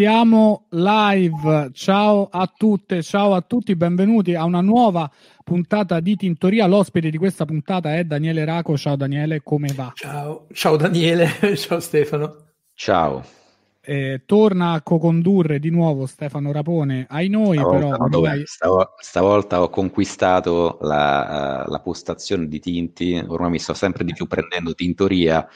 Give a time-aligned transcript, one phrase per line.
[0.00, 5.08] Siamo live, ciao a tutte, ciao a tutti, benvenuti a una nuova
[5.44, 6.66] puntata di Tintoria.
[6.66, 8.76] L'ospite di questa puntata è Daniele Raco.
[8.76, 9.92] Ciao Daniele, come va?
[9.94, 12.34] Ciao, ciao Daniele, ciao Stefano.
[12.74, 13.22] Ciao.
[13.82, 18.42] Eh, torna a co-condurre di nuovo Stefano Rapone ai noi, stavolta, però ormai...
[18.44, 24.26] stavolta, stavolta, ho conquistato la, la postazione di Tinti, ormai mi sto sempre di più
[24.26, 25.48] prendendo Tintoria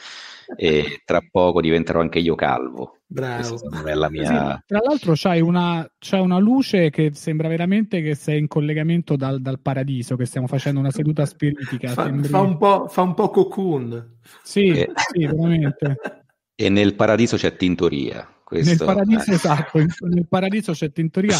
[0.55, 2.99] e tra poco diventerò anche io calvo.
[3.07, 3.59] Bravo.
[3.93, 4.25] La mia...
[4.25, 9.15] sì, tra l'altro c'hai una, c'è una luce che sembra veramente che sei in collegamento
[9.15, 11.89] dal, dal paradiso, che stiamo facendo una seduta spiritica.
[11.89, 12.27] Fa, sembri...
[12.27, 14.17] fa, un, po', fa un po' cocoon.
[14.43, 14.91] Sì, e...
[14.95, 15.95] sì, veramente.
[16.55, 18.27] E nel paradiso c'è tintoria.
[18.43, 18.85] Questo...
[18.85, 21.35] Nel paradiso, esatto, nel paradiso c'è tintoria.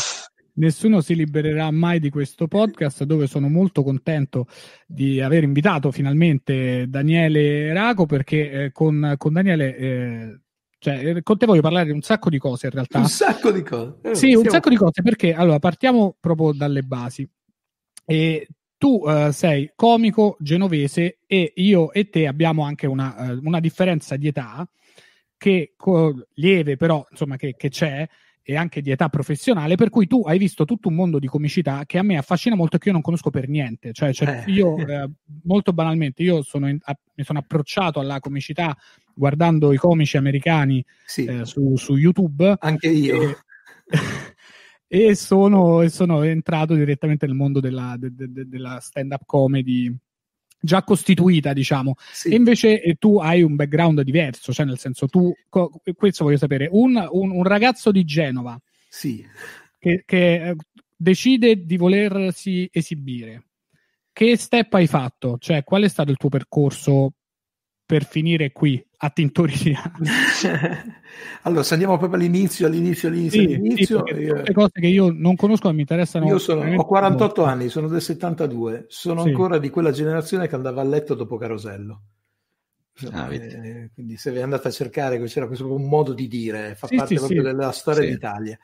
[0.58, 4.48] Nessuno si libererà mai di questo podcast dove sono molto contento
[4.86, 10.40] di aver invitato finalmente Daniele Raco perché eh, con, con, Daniele eh,
[10.80, 13.00] cioè, eh, con te voglio parlare di un sacco di cose in realtà.
[13.00, 13.96] Un sacco di cose.
[14.02, 17.27] Eh, sì, un sacco di cose perché allora partiamo proprio dalle basi.
[18.05, 23.60] E tu uh, sei comico genovese e io e te abbiamo anche una, uh, una
[23.60, 24.68] differenza di età
[25.46, 28.07] che co- lieve però insomma che, che c'è
[28.48, 31.84] e anche di età professionale, per cui tu hai visto tutto un mondo di comicità
[31.85, 33.91] che a me affascina molto e che io non conosco per niente.
[33.91, 34.51] Cioè, cioè eh.
[34.51, 35.10] io, eh,
[35.43, 38.76] molto banalmente, io sono in, a, mi sono approcciato alla comicità
[39.16, 41.26] guardando i comici americani sì.
[41.26, 42.55] eh, su, su, YouTube.
[42.60, 43.29] Anche io.
[43.29, 43.38] E,
[45.10, 49.96] e, sono, e, sono, entrato direttamente nel mondo della, de, de, de, della stand-up comedy
[50.66, 51.96] già costituita, diciamo.
[52.12, 52.30] Sì.
[52.30, 56.38] E invece eh, tu hai un background diverso, cioè nel senso tu, co- questo voglio
[56.38, 59.26] sapere, un, un, un, ragazzo di Genova sì.
[59.80, 60.55] che, che eh,
[60.96, 63.44] decide di volersi esibire,
[64.12, 65.38] che step hai fatto?
[65.40, 67.13] Cioè qual è stato il tuo percorso
[67.86, 69.80] per finire qui a Tintoria?
[71.44, 74.41] allora, se andiamo proprio all'inizio, all'inizio, all'inizio, sì, all'inizio sì, io...
[74.41, 76.25] le cose che io non conosco mi interessano.
[76.25, 77.44] Io sono, ho 48 molto.
[77.44, 79.29] anni, sono del 72, sono sì.
[79.29, 82.01] ancora di quella generazione che andava a letto dopo Carosello.
[83.12, 86.88] Ah, eh, quindi se vi andate a cercare c'era questo un modo di dire, fa
[86.88, 88.57] parte proprio della storia d'Italia.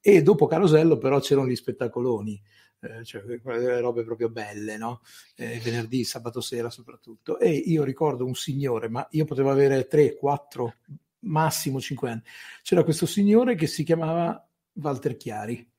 [0.00, 2.40] E dopo Carosello però c'erano gli spettacoloni
[2.82, 5.02] eh, cioè quelle robe proprio belle, no?
[5.36, 7.38] Eh, venerdì, sabato sera soprattutto.
[7.38, 10.74] E io ricordo un signore, ma io potevo avere 3, 4,
[11.20, 12.22] massimo 5 anni.
[12.62, 14.44] C'era questo signore che si chiamava
[14.74, 15.70] Walter Chiari,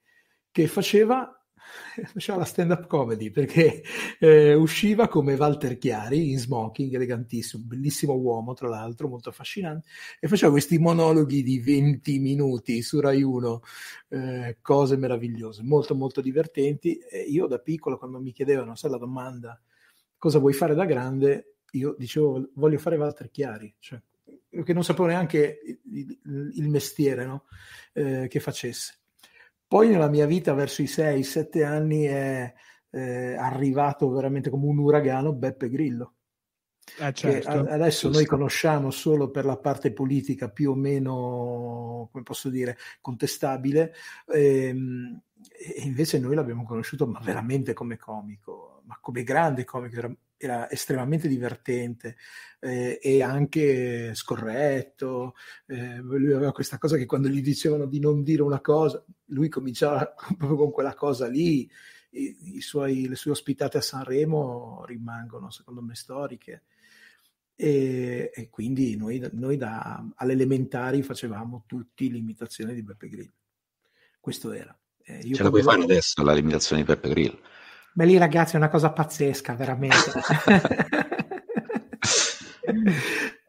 [0.49, 1.42] che faceva
[2.13, 3.83] faceva la stand up comedy perché
[4.19, 9.87] eh, usciva come Walter Chiari in smoking, elegantissimo, bellissimo uomo tra l'altro, molto affascinante,
[10.19, 13.61] e faceva questi monologhi di 20 minuti su Rai 1,
[14.09, 16.97] eh, cose meravigliose, molto molto divertenti.
[16.97, 19.59] E io da piccolo quando mi chiedevano, sai la domanda,
[20.17, 24.01] cosa vuoi fare da grande, io dicevo voglio fare Walter Chiari, cioè,
[24.63, 25.59] che non sapevo neanche
[25.91, 26.19] il,
[26.53, 27.45] il mestiere no?
[27.93, 29.02] eh, che facesse
[29.73, 32.53] poi nella mia vita, verso i 6-7 anni, è
[32.91, 36.13] eh, arrivato veramente come un uragano Beppe Grillo.
[36.99, 38.09] Eh certo, adesso giusto.
[38.09, 43.95] noi conosciamo solo per la parte politica più o meno, come posso dire, contestabile,
[44.27, 50.15] ehm, e invece noi l'abbiamo conosciuto ma veramente come comico, ma come grande comico, era,
[50.45, 52.17] era estremamente divertente
[52.59, 55.35] eh, e anche scorretto.
[55.65, 59.49] Eh, lui aveva questa cosa che quando gli dicevano di non dire una cosa, lui
[59.49, 61.69] cominciava proprio con quella cosa lì.
[62.11, 66.63] I, i suoi, le sue ospitate a Sanremo rimangono, secondo me, storiche.
[67.55, 73.33] E, e quindi noi, noi da, alle elementari facevamo tutti l'imitazione di Beppe Grillo.
[74.19, 74.77] Questo era.
[75.05, 77.39] Eh, Ce la puoi fare adesso la limitazione di Beppe Grillo?
[77.93, 80.11] Beh, lì ragazzi è una cosa pazzesca, veramente.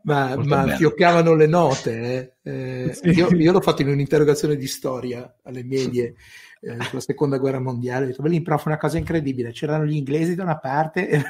[0.03, 2.37] ma, ma fioccavano le note.
[2.43, 2.50] Eh.
[2.50, 3.09] Eh, sì.
[3.09, 6.15] io, io, l'ho fatto in un'interrogazione di storia alle medie
[6.60, 8.04] eh, sulla seconda guerra mondiale.
[8.04, 9.53] Ho detto, lì prof, una cosa incredibile.
[9.53, 11.09] C'erano gli inglesi da una parte,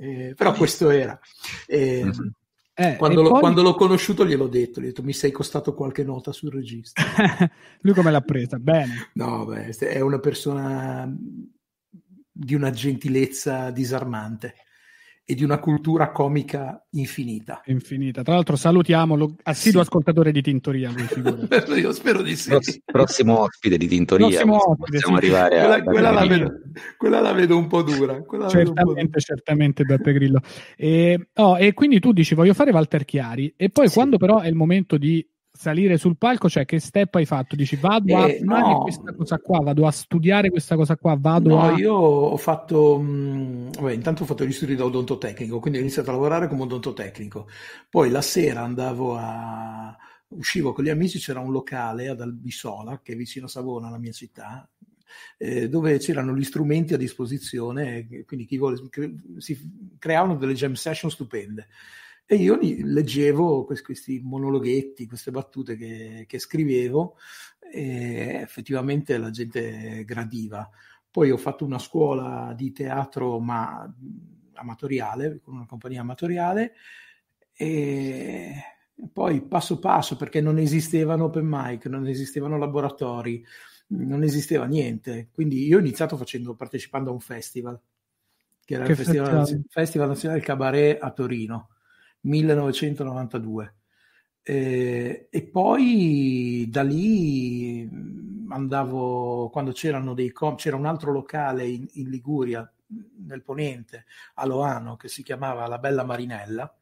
[0.00, 1.18] eh, però questo era.
[1.72, 2.28] Mm-hmm.
[2.78, 3.40] Eh, quando, lo, poi...
[3.40, 7.02] quando, l'ho conosciuto gliel'ho detto, gli ho detto mi sei costato qualche nota sul registro.
[7.80, 8.58] Lui come l'ha presa?
[8.58, 9.10] Bene.
[9.14, 11.10] No, beh, è una persona
[12.30, 14.54] di una gentilezza disarmante
[15.28, 17.60] e di una cultura comica infinita.
[17.64, 18.22] Infinita.
[18.22, 19.86] Tra l'altro salutiamo l'assiduo sì.
[19.88, 20.92] ascoltatore di Tintoria.
[20.92, 22.50] Lui, Io spero di sì.
[22.50, 24.28] Pross- prossimo ospite di Tintoria.
[24.28, 25.12] Prossimo ospite, sì.
[25.12, 26.52] arrivare quella, a quella, la vedo,
[26.96, 28.22] quella, la vedo, un po' dura.
[28.48, 29.18] certamente, po dura.
[29.18, 30.40] certamente Beppe Grillo.
[30.76, 33.94] E, oh, e, quindi tu dici voglio fare Walter Chiari e poi sì.
[33.94, 37.56] quando però è il momento di salire sul palco, cioè che step hai fatto?
[37.56, 38.82] Dici vado eh, a fare no.
[38.82, 41.76] questa cosa qua, vado a studiare questa cosa qua, vado no, a...
[41.76, 45.82] io ho fatto, mh, mm, vabbè, intanto ho fatto gli studi da odontotecnico, quindi ho
[45.82, 47.48] iniziato a lavorare come odontotecnico.
[47.88, 49.96] Poi la sera andavo a...
[50.28, 53.98] uscivo con gli amici, c'era un locale ad Albisola, che è vicino a Savona, la
[53.98, 54.68] mia città,
[55.38, 58.76] eh, dove c'erano gli strumenti a disposizione, quindi chi vuole,
[59.38, 59.58] si
[59.98, 61.68] creavano delle jam session stupende.
[62.28, 67.16] E io leggevo questi monologhetti, queste battute che, che scrivevo
[67.72, 70.68] e effettivamente la gente gradiva.
[71.08, 73.88] Poi ho fatto una scuola di teatro ma
[74.54, 76.72] amatoriale, con una compagnia amatoriale
[77.52, 78.54] e
[79.12, 83.44] poi passo passo perché non esistevano open mic, non esistevano laboratori,
[83.88, 85.28] non esisteva niente.
[85.30, 87.80] Quindi io ho iniziato facendo, partecipando a un festival,
[88.64, 91.68] che era che il festival, festival Nazionale Cabaret a Torino
[92.26, 93.74] 1992.
[94.42, 97.88] Eh, e poi da lì
[98.48, 102.70] andavo quando c'erano dei com- c'era un altro locale in, in, Liguria
[103.26, 106.72] nel ponente a Loano che si chiamava La Bella Marinella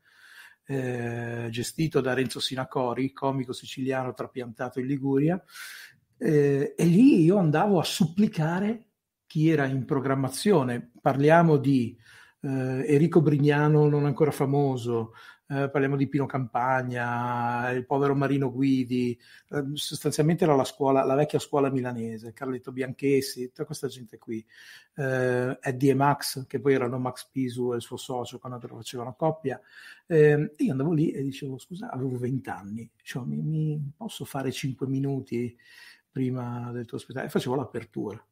[0.67, 5.43] eh, gestito da Renzo Sinacori comico siciliano trapiantato in Liguria
[6.19, 8.89] eh, e lì io andavo a supplicare
[9.27, 11.97] chi era in programmazione parliamo di
[12.41, 15.13] eh, Enrico Brignano non ancora famoso
[15.47, 19.19] eh, parliamo di Pino Campagna, il povero Marino Guidi,
[19.51, 24.45] eh, sostanzialmente era la, scuola, la vecchia scuola milanese, Carletto Bianchessi, tutta questa gente qui,
[24.97, 29.15] eh, Eddie e Max, che poi erano Max Pisu e il suo socio quando facevano
[29.15, 29.61] coppia,
[30.07, 34.51] eh, io andavo lì e dicevo, scusa, avevo 20 anni, dicevo, mi, mi posso fare
[34.51, 35.57] 5 minuti
[36.11, 37.29] prima del tuo spettacolo?
[37.29, 38.25] E facevo l'apertura.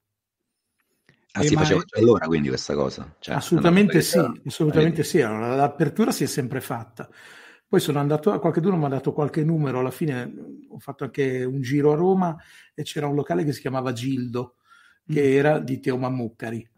[1.35, 3.15] Ah, si faceva già allora quindi questa cosa?
[3.19, 5.23] Cioè, assolutamente sì, assolutamente sì.
[5.23, 7.09] Allora, l'apertura si è sempre fatta.
[7.67, 10.31] Poi sono andato, qualcuno mi ha dato qualche numero, alla fine
[10.69, 12.37] ho fatto anche un giro a Roma
[12.75, 14.57] e c'era un locale che si chiamava Gildo,
[15.07, 15.37] che mm.
[15.39, 16.71] era di Teo Mammuccari.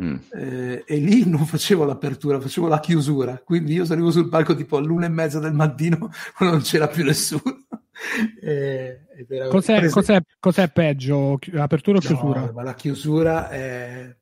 [0.00, 0.16] Mm.
[0.32, 3.38] Eh, e lì non facevo l'apertura, facevo la chiusura.
[3.44, 7.04] Quindi io salivo sul palco tipo all'una e mezza del mattino quando non c'era più
[7.04, 7.66] nessuno.
[8.40, 9.06] eh,
[9.48, 9.92] cos'è, prese...
[9.92, 12.40] cos'è, cos'è, peggio, apertura o chiusura?
[12.40, 14.16] No, ma la chiusura è...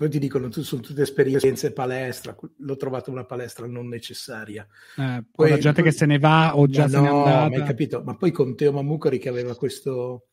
[0.00, 4.66] Poi ti dicono, sono tutte esperienze palestra, l'ho trovato una palestra non necessaria.
[4.96, 5.90] Eh, poi la gente poi...
[5.90, 7.58] che se ne va o già no, se ne è andata.
[7.58, 8.02] Ma, capito?
[8.02, 10.28] ma poi con Teo Mamucari che aveva questo,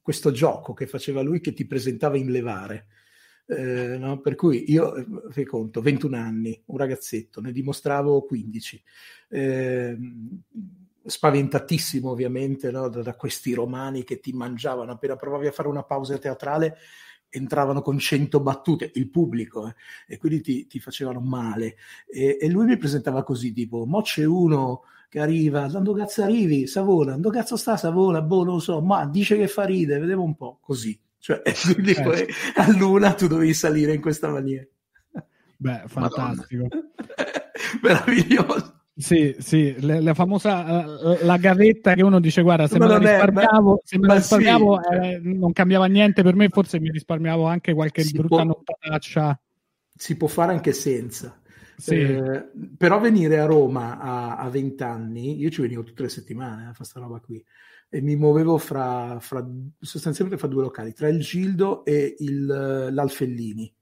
[0.00, 2.86] questo gioco che faceva lui che ti presentava in levare.
[3.46, 4.20] Eh, no?
[4.20, 4.94] Per cui io,
[5.28, 8.82] fai conto, 21 anni, un ragazzetto, ne dimostravo 15.
[9.28, 9.98] Eh,
[11.04, 12.88] spaventatissimo ovviamente no?
[12.88, 14.92] da, da, questi romani che ti mangiavano.
[14.92, 16.78] Appena provavi a fare una pausa teatrale
[17.28, 19.74] entravano con cento battute il pubblico eh,
[20.06, 21.76] e quindi ti, ti facevano male.
[22.06, 26.66] E, e, lui mi presentava così tipo mo c'è uno che arriva dando cazzo arrivi
[26.66, 30.34] Savona dando cazzo sta Savona boh non so ma dice che fa ride vedevo un
[30.34, 30.98] po' così.
[31.18, 31.42] Cioè
[31.72, 32.26] quindi eh, poi
[32.56, 34.66] a luna tu dovevi salire in questa maniera.
[35.56, 36.68] Beh fantastico.
[37.82, 42.86] Meraviglioso sì, sì, la, la famosa uh, la gavetta che uno dice guarda se ma
[42.86, 44.96] me la risparmiavo, è, ma, se me la risparmiavo sì.
[44.96, 49.40] eh, non cambiava niente per me, forse mi risparmiavo anche qualche si brutta può, notaccia.
[49.96, 51.40] Si può fare anche senza.
[51.76, 51.96] Sì.
[51.96, 56.62] Eh, però venire a Roma a, a 20 anni, io ci venivo tutte le settimane
[56.62, 57.44] a fare questa roba qui
[57.88, 59.44] e mi muovevo fra, fra,
[59.78, 63.72] sostanzialmente fra due locali, tra il Gildo e il, l'Alfellini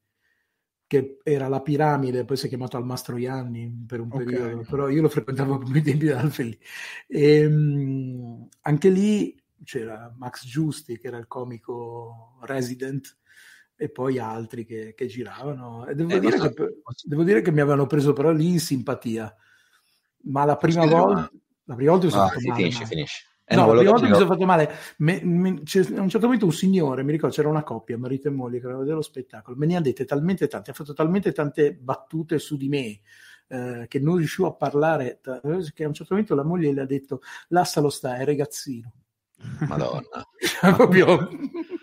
[0.93, 4.27] che era la piramide, poi si è chiamato al Mastroianni per un okay.
[4.27, 6.59] periodo, però io lo frequentavo come i tempi dell'Alfeli.
[7.07, 9.35] E, um, anche lì
[9.65, 13.17] c'era Max Giusti, che era il comico resident,
[13.75, 15.87] e poi altri che, che giravano.
[15.87, 16.55] E devo, eh, dire che,
[17.05, 19.35] devo, dire che, mi avevano preso però lì in simpatia.
[20.25, 21.33] Ma la prima volta...
[21.65, 23.27] La prima volta sono ah, stato finisce, finisce.
[23.45, 24.71] Eh, no, la prima volta mi sono fatto male.
[24.99, 28.31] Me, me, a un certo momento un signore, mi ricordo, c'era una coppia, marito e
[28.31, 31.75] moglie, che vedeva lo spettacolo, me ne ha dette talmente tante, ha fatto talmente tante
[31.75, 33.01] battute su di me,
[33.49, 35.21] eh, che non riuscivo a parlare,
[35.75, 38.93] che a un certo momento la moglie le ha detto, lascialo stare, è ragazzino.
[39.67, 40.27] Madonna.
[40.77, 41.29] proprio...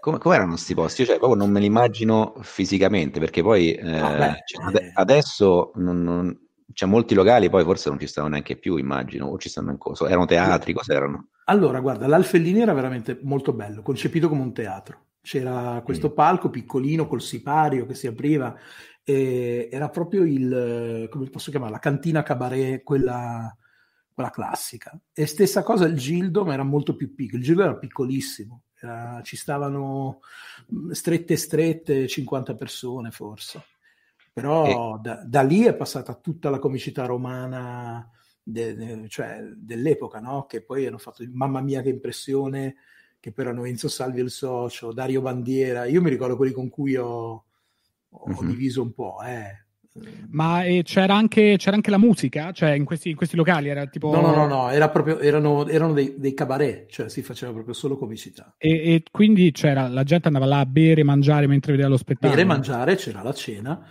[0.00, 1.02] Come, come, erano questi posti?
[1.02, 4.92] Io cioè, proprio non me li immagino fisicamente, perché poi eh, ah, cioè, eh.
[4.94, 9.38] adesso non, non cioè, molti locali poi forse non ci stavano neanche più, immagino, o
[9.38, 10.06] ci stanno ancora.
[10.06, 11.28] Erano teatri, cos'erano?
[11.44, 15.06] Allora, guarda, l'Alfellini era veramente molto bello, concepito come un teatro.
[15.22, 16.14] C'era questo mm.
[16.14, 18.56] palco piccolino col sipario che si apriva,
[19.02, 23.54] e era proprio il, come posso chiamare, la cantina cabaret, quella,
[24.12, 24.98] quella classica.
[25.12, 27.38] E stessa cosa il Gildo, ma era molto più piccolo.
[27.38, 30.20] Il Gildo era piccolissimo, era, ci stavano
[30.72, 33.62] mm, strette strette 50 persone forse
[34.40, 35.00] però e...
[35.02, 38.08] da, da, lì è passata tutta la comicità romana
[38.42, 40.46] de, de, cioè, dell'epoca, no?
[40.46, 42.76] che poi hanno fatto mamma mia che impressione,
[43.20, 46.96] che poi erano Enzo Salvi il socio, Dario Bandiera, io mi ricordo quelli con cui
[46.96, 47.44] ho,
[48.08, 48.48] ho mm-hmm.
[48.48, 49.18] diviso un po'.
[49.24, 49.64] Eh.
[50.30, 52.52] Ma eh, c'era, anche, c'era, anche, la musica?
[52.52, 54.12] Cioè in questi, in questi, locali era tipo...
[54.12, 57.74] No, no, no, no era proprio, erano, erano dei, dei, cabaret, cioè si faceva proprio
[57.74, 58.54] solo comicità.
[58.56, 62.32] E, e, quindi c'era, la gente andava là a bere, mangiare mentre vedeva lo spettacolo?
[62.32, 63.84] Bere, mangiare, c'era la cena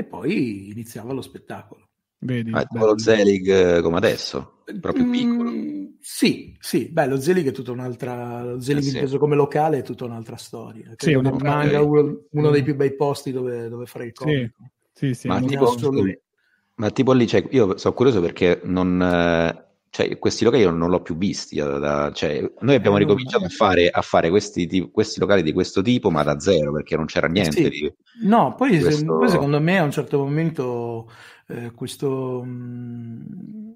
[0.00, 1.88] e poi iniziava lo spettacolo.
[2.22, 5.52] Vedi, ah, lo Zelig eh, come adesso, proprio mm, piccolo.
[6.00, 9.18] sì, sì, beh, lo Zelig è tutta un'altra, lo Zelig eh, inteso sì.
[9.18, 10.92] come locale è tutta un'altra storia.
[10.96, 11.30] Sì, una...
[11.30, 14.70] Manga uno, uno, dei più bei posti dove, dove fare il comico.
[14.92, 15.74] Sì, sì, ma, tipo,
[16.74, 20.88] ma, tipo, lì, cioè, io sono curioso perché non, eh, cioè, questi locali io non
[20.88, 21.58] l'ho più visti.
[21.58, 25.52] Eh, da, cioè, noi abbiamo eh, ricominciato a fare, a fare questi, questi, locali di
[25.52, 27.64] questo tipo, ma da zero perché non c'era niente.
[27.64, 27.68] Sì.
[27.68, 29.18] Di, no, poi, questo...
[29.18, 31.10] poi, secondo me a un certo momento
[31.48, 32.42] eh, questo.
[32.44, 33.70] Mh, mm,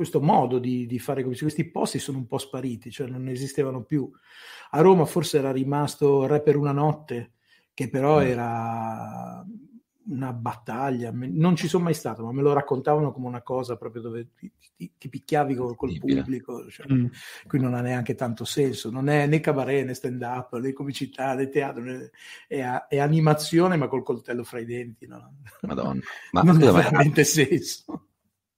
[0.00, 4.10] questo modo di, di, fare questi posti sono un po' spariti, cioè non esistevano più.
[4.70, 7.32] A Roma forse era rimasto Re per una notte,
[7.74, 8.22] che però mm.
[8.22, 9.44] era
[10.10, 14.02] una battaglia, non ci sono mai stato, ma me lo raccontavano come una cosa proprio
[14.02, 17.06] dove ti, ti, ti picchiavi col, col pubblico, cioè, mm.
[17.46, 21.34] qui non ha neanche tanto senso, non è né cabaret né stand up né comicità
[21.34, 22.10] né teatro, né,
[22.48, 25.36] è, è, animazione ma col coltello fra i denti, no?
[25.62, 26.00] Madonna,
[26.32, 28.06] ma non ha veramente senso.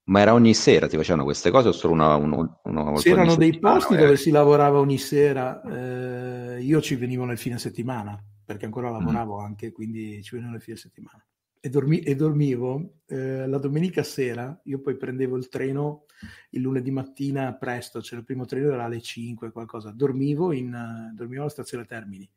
[0.04, 3.59] Ma era ogni sera ti facevano queste cose o solo una, una, una C'erano dei
[3.59, 8.90] posti dove si lavorava ogni sera, eh, io ci venivo nel fine settimana perché ancora
[8.90, 8.92] mm.
[8.92, 9.44] lavoravo mm.
[9.44, 11.25] anche, quindi ci venivo nel fine settimana
[11.64, 16.07] e, dormi- e dormivo eh, la domenica sera, io poi prendevo il treno
[16.50, 21.14] il lunedì mattina presto, cioè il primo treno era alle 5, qualcosa, dormivo, in, uh,
[21.14, 22.28] dormivo alla stazione Termini.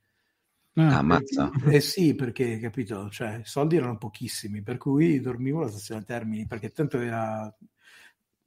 [0.76, 1.52] Ah, ammazza.
[1.66, 6.04] Eh, eh sì, perché capito, cioè i soldi erano pochissimi, per cui dormivo alla stazione
[6.04, 7.52] Termini, perché tanto era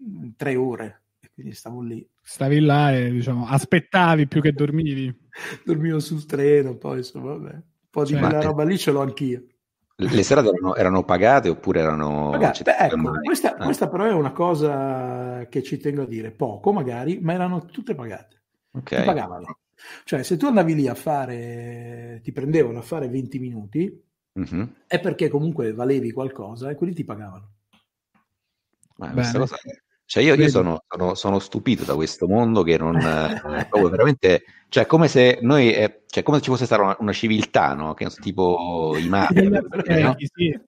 [0.03, 2.07] mm, tre ore, e quindi stavo lì.
[2.23, 5.27] Stavi là e diciamo, aspettavi più che dormivi.
[5.65, 7.53] Dormivo sul treno, poi insomma, vabbè.
[7.53, 9.45] Un po' di cioè, quella roba lì ce l'ho anch'io.
[10.01, 12.31] Le serate erano, erano, pagate oppure erano...
[12.31, 12.63] Pagate.
[12.63, 13.65] Beh, ecco, questa, ah.
[13.65, 17.97] questa, però è una cosa che ci tengo a dire, poco magari, ma erano tutte
[17.97, 18.43] pagate.
[18.71, 19.01] Okay.
[19.01, 19.59] Ti pagavano.
[20.05, 24.05] Cioè, se tu andavi lì a fare, ti prendevano a fare 20 minuti,
[24.39, 24.63] mm-hmm.
[24.87, 27.53] è perché comunque valevi qualcosa e quelli ti pagavano.
[28.99, 29.57] Ma questa cosa
[30.09, 32.97] cioè io, io sono, sono, sono, stupito da questo mondo che non...
[32.97, 34.43] eh, veramente...
[34.71, 35.71] Cioè come se noi...
[35.71, 37.93] Eh, cioè come se ci fosse stata una, una civiltà, no?
[37.93, 40.17] Che tipo i mafia, no?
[40.17, 40.59] sì.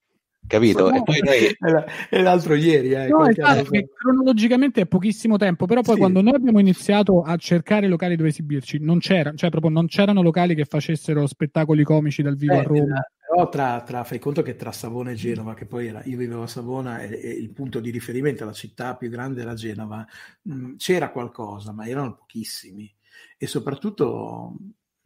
[0.46, 0.92] Capito?
[0.92, 1.56] E noi...
[2.10, 2.92] È l'altro ieri.
[2.92, 6.00] Eh, no, esatto, cronologicamente è pochissimo tempo, però poi sì.
[6.00, 10.20] quando noi abbiamo iniziato a cercare locali dove esibirci, non c'era, cioè proprio non c'erano
[10.20, 13.10] locali che facessero spettacoli comici dal vivo Beh, a Roma.
[13.30, 16.42] Però tra, tra, fai conto che tra Savona e Genova, che poi era, io vivevo
[16.42, 20.04] a Savona e, e il punto di riferimento, la città più grande era Genova,
[20.42, 22.92] mh, mm, c'era qualcosa, ma erano pochissimi
[23.38, 24.56] e soprattutto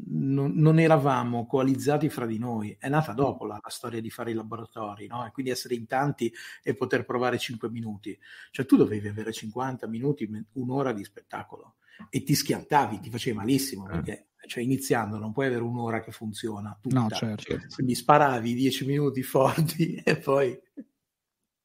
[0.07, 2.75] non, non, eravamo coalizzati fra di noi.
[2.79, 5.27] È nata dopo la, la storia di fare i laboratori, no?
[5.27, 8.19] E quindi essere in tanti e poter provare 5 minuti.
[8.51, 11.75] Cioè tu dovevi avere 50 minuti, un'ora di spettacolo
[12.11, 16.79] e ti schiantavi, ti facevi malissimo perché cioè iniziando non puoi avere un'ora che funziona
[16.81, 17.01] tutta.
[17.01, 17.59] No, certo.
[17.75, 20.59] Quindi sparavi dieci minuti forti e poi...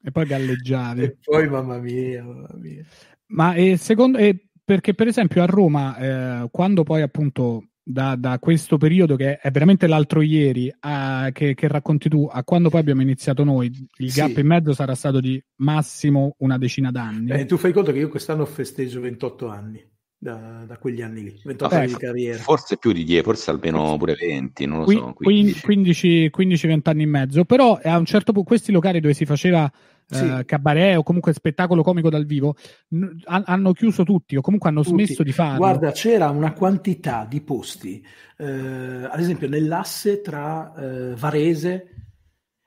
[0.01, 1.01] E poi galleggiavi.
[1.03, 2.85] E poi mamma mia, mamma mia.
[3.27, 4.17] Ma e secondo...
[4.17, 9.39] E perché per esempio a Roma, eh, quando poi appunto da, da, questo periodo che
[9.39, 13.71] è veramente l'altro ieri a, che, che, racconti tu a quando poi abbiamo iniziato noi
[13.97, 14.39] il gap sì.
[14.41, 18.09] in mezzo sarà stato di massimo una decina d'anni eh, tu fai conto che io
[18.09, 19.83] quest'anno festeggio 28 anni
[20.21, 22.37] da, da, quegli anni lì, 28 anni di carriera.
[22.39, 25.13] Forse più di 10, forse almeno pure 20, non lo Qui, so.
[25.13, 26.31] 15.
[26.35, 29.71] 15-20 anni e mezzo, però a un certo punto questi locali dove si faceva
[30.05, 30.25] sì.
[30.25, 32.55] eh, cabaret o comunque spettacolo comico dal vivo
[32.89, 35.05] n- hanno chiuso tutti o comunque hanno tutti.
[35.05, 35.57] smesso di farlo.
[35.57, 38.05] Guarda, c'era una quantità di posti,
[38.37, 41.93] eh, ad esempio nell'asse tra eh, Varese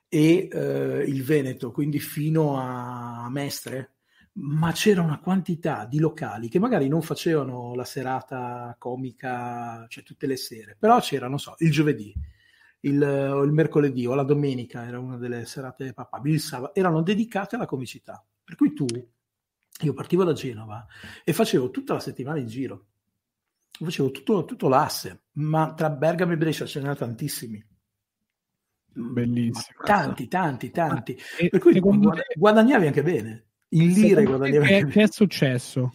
[0.08, 3.90] e eh, il Veneto, quindi fino a Mestre
[4.34, 10.26] ma c'era una quantità di locali che magari non facevano la serata comica, cioè tutte
[10.26, 12.14] le sere, però c'era, non so, il giovedì,
[12.80, 17.56] il, il mercoledì o la domenica era una delle serate papabili, il sabato, erano dedicate
[17.56, 18.24] alla comicità.
[18.42, 20.86] Per cui tu, io partivo da Genova
[21.24, 22.86] e facevo tutta la settimana in giro,
[23.70, 27.62] facevo tutto, tutto l'asse, ma tra Bergamo e Brescia ce n'erano tantissimi.
[28.94, 29.84] Bellissimo.
[29.84, 31.18] tanti, tanti, tanti.
[31.42, 35.92] Ah, per cui guadagnavi anche bene in lire guadagnava che, che è successo?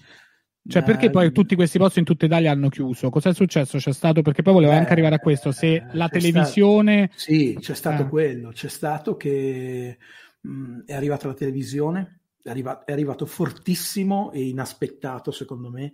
[0.67, 3.09] Cioè, Beh, perché poi tutti questi posti in tutta Italia hanno chiuso?
[3.09, 3.77] Cos'è successo?
[3.77, 7.09] C'è stato, perché poi volevo Beh, anche arrivare a questo, se la televisione...
[7.13, 8.07] Stato, sì, c'è stato eh.
[8.09, 9.97] quello, c'è stato che
[10.41, 15.93] mh, è arrivata la televisione, è arrivato, è arrivato fortissimo e inaspettato secondo me,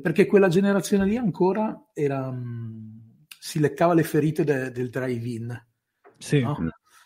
[0.00, 2.98] perché quella generazione lì ancora era, mm,
[3.38, 5.66] si leccava le ferite de, del drive-in.
[6.16, 6.40] Sì.
[6.40, 6.56] No?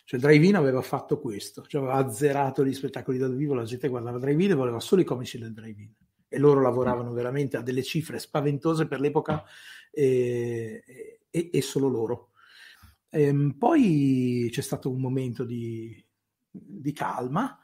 [0.05, 4.19] Cioè drive-in aveva fatto questo, cioè aveva azzerato gli spettacoli dal vivo, la gente guardava
[4.19, 5.91] drive-in e voleva solo i comici del drive-in.
[6.29, 9.45] E loro lavoravano veramente a delle cifre spaventose per l'epoca
[9.91, 10.83] e,
[11.31, 12.31] e, e solo loro.
[13.11, 16.03] Ehm, poi c'è stato un momento di,
[16.51, 17.59] di calma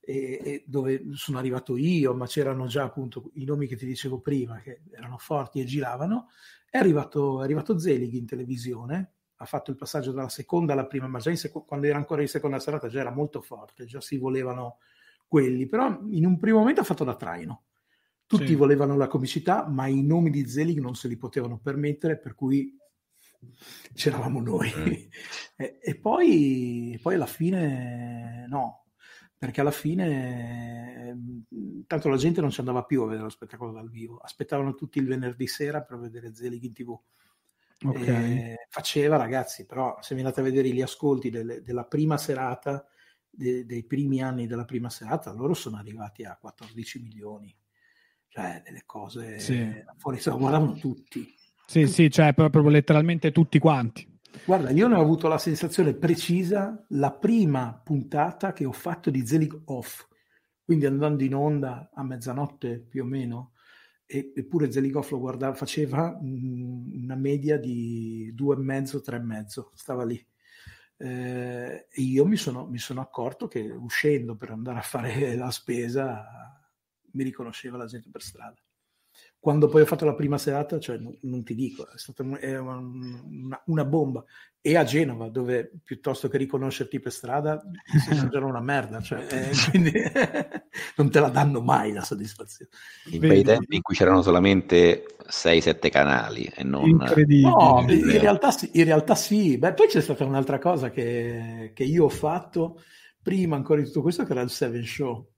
[0.00, 4.20] e, e dove sono arrivato io, ma c'erano già appunto i nomi che ti dicevo
[4.20, 6.28] prima che erano forti e giravano.
[6.70, 11.06] È arrivato, è arrivato Zelig in televisione, ha fatto il passaggio dalla seconda alla prima,
[11.06, 14.16] ma già seco- quando era ancora in seconda serata già era molto forte, già si
[14.16, 14.78] volevano
[15.26, 17.64] quelli, però in un primo momento ha fatto da traino.
[18.26, 18.54] Tutti sì.
[18.54, 22.76] volevano la comicità, ma i nomi di Zelig non se li potevano permettere, per cui
[23.94, 24.72] c'eravamo noi.
[24.76, 24.86] Mm.
[25.56, 28.86] e, e poi, poi alla fine no,
[29.38, 31.44] perché alla fine ehm,
[31.86, 34.98] tanto la gente non ci andava più a vedere lo spettacolo dal vivo, aspettavano tutti
[34.98, 36.98] il venerdì sera per vedere Zelig in tv.
[37.84, 38.54] Okay.
[38.70, 42.86] faceva ragazzi, però se vi andate a vedere gli ascolti delle, della prima serata,
[43.28, 47.54] de, dei primi anni della prima serata, loro sono arrivati a 14 milioni,
[48.28, 49.84] cioè delle cose sì.
[49.98, 51.34] fuori, se lo guardavano tutti.
[51.66, 54.14] Sì, sì, cioè proprio letteralmente tutti quanti.
[54.44, 59.26] Guarda, io ne ho avuto la sensazione precisa la prima puntata che ho fatto di
[59.26, 60.06] Zelig Off,
[60.64, 63.52] quindi andando in onda a mezzanotte più o meno,
[64.06, 69.16] e, eppure Zelig Off lo guardava, faceva mh, una media di due e mezzo, tre
[69.16, 70.24] e mezzo, stava lì.
[70.98, 75.50] Eh, e io mi sono, mi sono accorto che uscendo per andare a fare la
[75.50, 76.24] spesa
[77.12, 78.65] mi riconosceva la gente per strada
[79.38, 82.58] quando poi ho fatto la prima serata, cioè, non, non ti dico, è stata è
[82.58, 84.24] una, una, bomba.
[84.60, 89.50] E a Genova, dove piuttosto che riconoscerti per strada, si sembra una merda, cioè, eh,
[89.70, 89.92] quindi
[90.96, 92.70] non te la danno mai la soddisfazione.
[93.12, 96.88] In quei tempi in cui c'erano solamente 6-7 canali e non...
[96.88, 97.48] Incredibile.
[97.48, 99.58] No, in realtà, sì, in realtà sì.
[99.58, 102.82] Beh, poi c'è stata un'altra cosa che, che io ho fatto
[103.22, 105.34] prima ancora di tutto questo, che era il Seven Show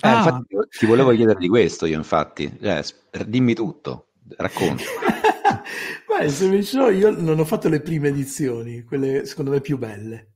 [0.00, 0.16] eh, ah.
[0.18, 2.58] infatti, ti volevo chiedere di questo io, infatti.
[2.60, 2.82] Cioè,
[3.26, 4.82] dimmi tutto, racconta.
[6.06, 9.78] Beh, se mi so, io non ho fatto le prime edizioni, quelle secondo me più
[9.78, 10.32] belle.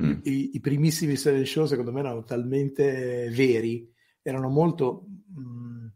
[0.00, 0.20] Mm.
[0.22, 3.90] I, I, primissimi Seven Show secondo me erano talmente veri,
[4.22, 5.06] erano molto...
[5.34, 5.86] Mh, mm,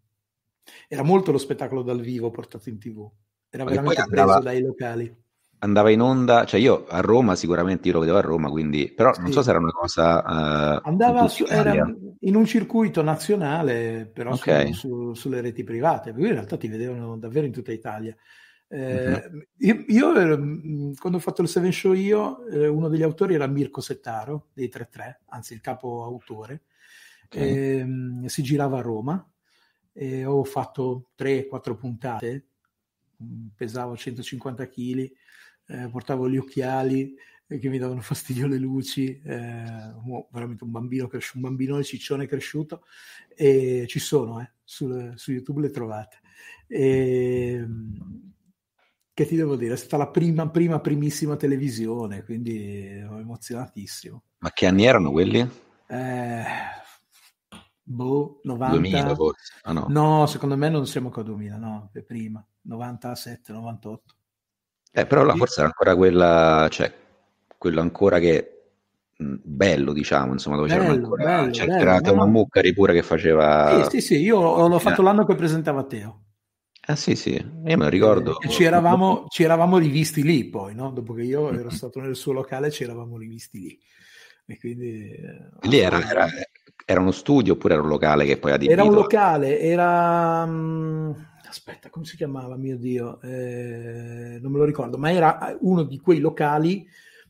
[0.89, 3.11] era molto lo spettacolo dal vivo portato in tv.
[3.49, 4.39] Era veramente andava...
[4.39, 5.25] preso dai locali
[5.59, 9.12] andava in onda, cioè io a Roma sicuramente io lo vedevo a Roma, quindi però
[9.12, 9.23] sì.
[9.23, 11.75] non so se era una cosa uh, andava su, era
[12.21, 14.73] in un circuito nazionale, però okay.
[14.73, 18.14] su, su, sulle reti private, perché in realtà ti vedevano davvero in tutta Italia.
[18.69, 19.47] Eh, uh-huh.
[19.59, 23.47] Io, io, mm, quando ho fatto il Seven Show io, eh, uno degli autori era
[23.47, 26.62] Mirko Settaro dei 3-3, anzi il capo autore,
[27.27, 28.23] okay.
[28.25, 29.31] eh, si girava a Roma
[29.92, 32.47] e ho fatto 3-4 puntate,
[33.55, 35.11] pesavo 150 kg
[35.66, 37.14] eh, portavo gli occhiali
[37.48, 39.92] eh, che mi davano fastidio le luci, eh,
[40.31, 42.85] veramente un bambino, cres- un bambino ciccione cresciuto,
[43.35, 46.20] e ci sono, eh, sul, su YouTube le trovate.
[46.66, 48.35] E, ehm,
[49.14, 54.22] che ti devo dire, è stata la prima, prima, primissima televisione, quindi ero emozionatissimo.
[54.38, 55.38] Ma che anni erano quelli?
[55.87, 56.44] Eh,
[57.83, 58.76] boh, 90.
[58.76, 59.55] 2000 forse?
[59.62, 59.87] Ah, no.
[59.88, 64.14] no, secondo me non siamo qua 2000, no, prima, 97, 98.
[64.99, 66.91] Eh, però la forza era ancora quella, cioè,
[67.59, 68.63] quello ancora che
[69.15, 73.03] mh, bello, diciamo, insomma, dove c'era ancora bello, cioè, bello, c'era Teo Muccari pure che
[73.03, 75.05] faceva Sì, sì, sì, io l'ho fatto eh.
[75.05, 76.23] l'anno che presentava Teo.
[76.87, 78.41] Ah sì, sì, io me lo ricordo.
[78.41, 80.91] E ci eravamo, ci eravamo rivisti lì poi, no?
[80.91, 83.79] Dopo che io ero stato nel suo locale ci eravamo rivisti lì.
[84.47, 85.11] E quindi...
[85.11, 86.27] Eh, lì era, era,
[86.87, 88.81] era, uno studio oppure era un locale che poi ha adibito?
[88.81, 90.47] Era un locale, era...
[91.57, 95.99] Aspetta, come si chiamava, mio Dio, eh, non me lo ricordo, ma era uno di
[95.99, 96.87] quei locali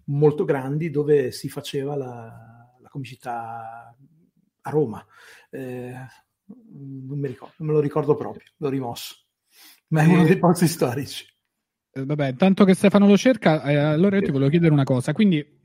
[0.06, 3.94] molto grandi dove si faceva la, la comicità
[4.62, 5.06] a Roma.
[5.48, 5.94] Eh,
[6.46, 9.14] non, mi ricordo, non me lo ricordo proprio, l'ho rimosso,
[9.88, 11.24] ma è uno dei posti storici.
[11.92, 15.12] Eh, vabbè, tanto che Stefano lo cerca, eh, allora io ti volevo chiedere una cosa,
[15.12, 15.55] quindi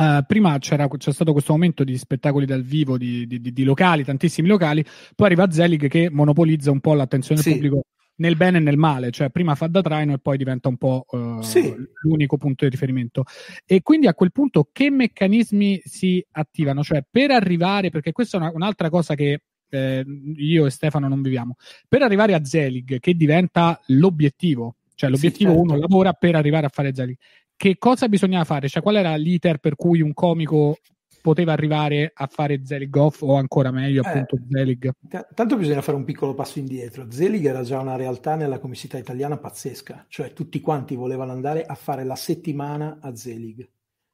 [0.00, 4.48] Uh, prima c'è stato questo momento di spettacoli dal vivo, di, di, di, locali, tantissimi
[4.48, 4.82] locali,
[5.14, 7.50] poi arriva Zelig che monopolizza un po' l'attenzione sì.
[7.50, 7.84] del pubblico
[8.16, 11.04] nel bene e nel male, cioè prima fa da traino e poi diventa un po'
[11.06, 11.74] uh, sì.
[12.02, 13.24] l'unico punto di riferimento.
[13.66, 16.82] E quindi a quel punto che meccanismi si attivano?
[16.82, 20.04] Cioè per arrivare, perché questa è una, un'altra cosa che eh,
[20.36, 25.56] io e Stefano non viviamo, per arrivare a Zelig, che diventa l'obiettivo, cioè l'obiettivo sì,
[25.56, 25.72] certo.
[25.72, 27.18] uno lavora per arrivare a fare Zelig
[27.60, 28.68] che cosa bisognava fare?
[28.70, 30.78] Cioè, qual era l'iter per cui un comico
[31.20, 34.90] poteva arrivare a fare Zelig off o ancora meglio, eh, appunto, Zelig?
[35.06, 37.10] T- tanto bisogna fare un piccolo passo indietro.
[37.10, 41.74] Zelig era già una realtà nella comicità italiana pazzesca, cioè tutti quanti volevano andare a
[41.74, 43.68] fare la settimana a Zelig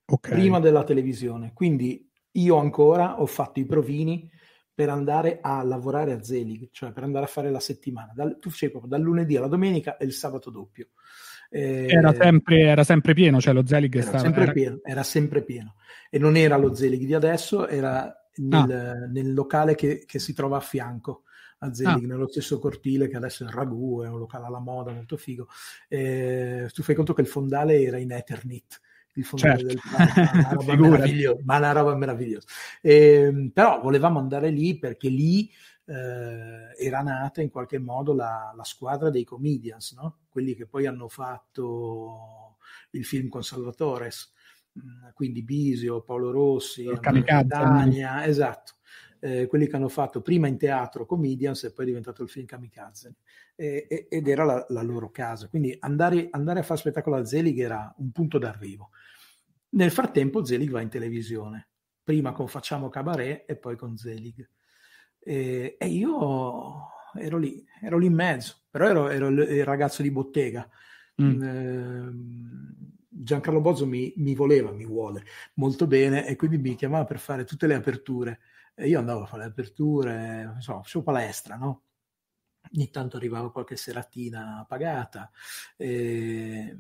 [0.07, 0.33] okay.
[0.33, 1.53] prima della televisione.
[1.55, 4.29] Quindi io ancora ho fatto i provini
[4.75, 8.11] per andare a lavorare a Zelig, cioè per andare a fare la settimana.
[8.13, 10.89] Dal, tu facevi proprio dal lunedì alla domenica e il sabato doppio.
[11.51, 14.53] Eh, era, sempre, era, sempre, pieno, cioè lo Zelig era stava, sempre era...
[14.53, 15.75] Pieno, era sempre pieno.
[16.11, 19.07] E non era lo Zelig di adesso, era nel, ah.
[19.07, 21.23] nel locale che, che, si trova a fianco
[21.59, 22.07] a Zelig, ah.
[22.07, 25.49] nello stesso cortile che adesso è il Ragù, è un locale alla moda molto figo.
[25.89, 28.81] Eh, tu fai conto che il fondale era in Eternit,
[29.15, 29.67] il fondale certo.
[29.67, 29.81] del
[30.37, 32.47] ma una roba meravigliosa, ma una roba meravigliosa.
[32.81, 35.51] Eh, però volevamo andare lì perché lì
[35.87, 40.19] eh, era nata in qualche modo la, la squadra dei comedians, no?
[40.29, 42.57] quelli che poi hanno fatto
[42.91, 44.33] il film con Salvatores,
[44.79, 46.91] mm, quindi Bisio, Paolo Rossi,
[47.45, 48.75] Dania, esatto.
[49.19, 52.45] Eh, quelli che hanno fatto prima in teatro Comedians e poi è diventato il film
[52.45, 53.17] Kamikaze
[53.57, 57.59] eh, ed era la, la, loro casa quindi andare, andare, a fare spettacolo a Zelig
[57.59, 58.91] era un punto d'arrivo
[59.71, 61.69] nel frattempo Zelig va in televisione
[62.05, 64.47] prima con Facciamo Cabaret e poi con Zelig
[65.27, 70.13] e, e io ero lì, ero lì in mezzo, però ero, ero il ragazzo di
[70.13, 70.69] bottega.
[71.21, 71.43] Mm.
[71.43, 77.19] Eh, Giancarlo Bozzo mi, mi, voleva, mi vuole molto bene e quindi mi chiamava per
[77.19, 78.39] fare tutte le aperture.
[78.73, 81.83] E io andavo a fare le aperture, insomma, facevo palestra, no?
[82.73, 85.29] Ogni tanto arrivava qualche seratina pagata.
[85.77, 86.77] E,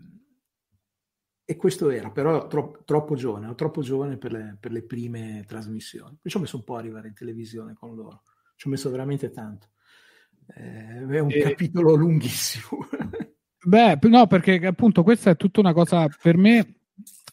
[1.44, 6.16] e questo era, però tro- troppo giovane, troppo giovane per le, per le prime trasmissioni.
[6.22, 8.22] Ci ho messo un po' a arrivare in televisione con loro
[8.56, 9.68] ci ho messo veramente tanto.
[10.54, 11.40] Eh, è un e...
[11.40, 12.88] capitolo lunghissimo.
[13.66, 16.82] Beh, no, perché appunto questa è tutta una cosa per me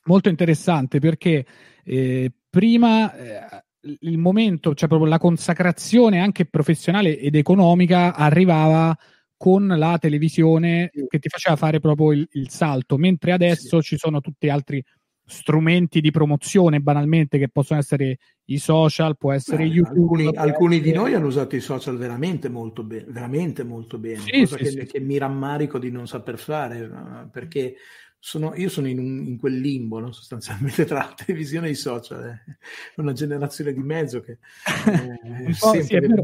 [0.05, 1.45] molto interessante perché
[1.83, 3.63] eh, prima eh,
[3.99, 8.97] il momento, cioè proprio la consacrazione anche professionale ed economica arrivava
[9.37, 13.89] con la televisione che ti faceva fare proprio il, il salto, mentre adesso sì.
[13.89, 14.83] ci sono tutti altri
[15.25, 19.99] strumenti di promozione banalmente che possono essere i social, può essere Beh, YouTube.
[20.01, 24.41] Alcuni, alcuni di noi hanno usato i social veramente molto bene, veramente molto bene, sì,
[24.41, 24.85] cosa sì, che, sì.
[24.85, 26.89] che, mi rammarico di non saper fare,
[27.31, 27.75] perché
[28.19, 30.13] sono, io sono in, un, in quel limbo no?
[30.13, 32.57] sostanzialmente tra la televisione e i social, eh.
[32.95, 34.39] una generazione di mezzo che
[34.87, 36.23] eh, sì, vero,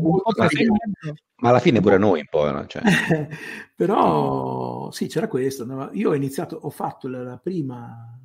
[1.42, 2.66] ma alla fine pure noi un po', no?
[2.68, 2.82] cioè.
[3.76, 5.66] però sì, c'era questo.
[5.66, 5.90] No?
[5.94, 8.18] Io ho iniziato, ho fatto la, la prima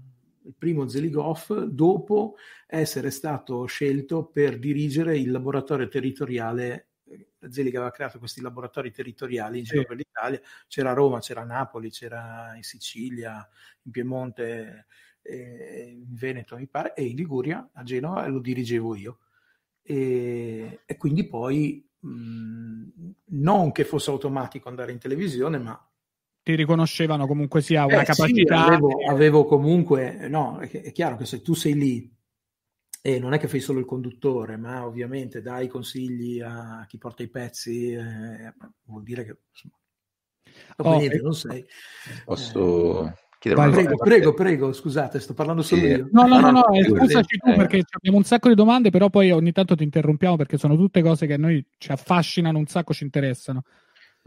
[0.44, 6.88] il primo Zeligoff, dopo essere stato scelto per dirigere il laboratorio territoriale.
[7.48, 9.87] Zelig aveva creato questi laboratori territoriali in giro sì.
[9.87, 13.46] per l'Italia, c'era a Roma, c'era a Napoli, c'era in Sicilia,
[13.83, 14.87] in Piemonte,
[15.20, 19.18] eh, in Veneto mi pare, e in Liguria, a Genova, lo dirigevo io.
[19.83, 22.85] E, e quindi poi mh,
[23.26, 25.88] non che fosse automatico andare in televisione, ma
[26.44, 28.64] ti riconoscevano comunque sia una eh, capacità.
[28.64, 32.14] Sì, avevo, avevo, comunque, no, è, è, chiaro che se tu sei lì
[33.00, 37.22] e non è che fai solo il conduttore, ma ovviamente dai consigli a chi porta
[37.22, 38.54] i pezzi, eh,
[38.85, 39.74] vuol dire che insomma,
[40.76, 41.64] dopo oh, niente, non sei.
[42.24, 43.07] Posso.
[43.07, 43.22] Eh,
[43.54, 45.87] Vai, prego, prego, prego, scusate, sto parlando solo sì.
[45.88, 46.09] io.
[46.12, 49.30] No, no, no, no, eh, scusaci tu perché abbiamo un sacco di domande, però poi
[49.33, 52.94] ogni tanto ti interrompiamo perché sono tutte cose che a noi ci affascinano un sacco,
[52.94, 53.64] ci interessano.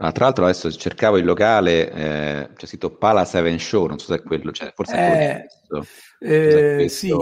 [0.00, 4.12] Ah, tra l'altro adesso cercavo il locale, eh, c'è scritto Pala 7 Show, non so
[4.12, 5.84] se è quello, cioè, forse è quello.
[6.20, 7.12] Eh, eh, sì,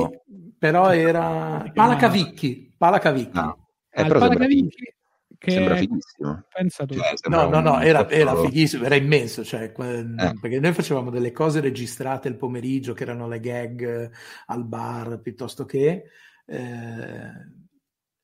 [0.58, 3.38] però era Pala Cavicchi, Pala Cavicchi.
[3.38, 3.68] No.
[3.88, 4.94] Eh, ah, Pala Cavicchi
[5.38, 6.44] che sembra fighissimo.
[6.52, 6.94] Pensa tu.
[6.94, 9.72] Cioè, no, no, no, era, era, fighissimo, era immenso, cioè, eh.
[9.74, 14.10] perché noi facevamo delle cose registrate il pomeriggio, che erano le gag
[14.46, 16.04] al bar, piuttosto che...
[16.46, 17.64] Eh,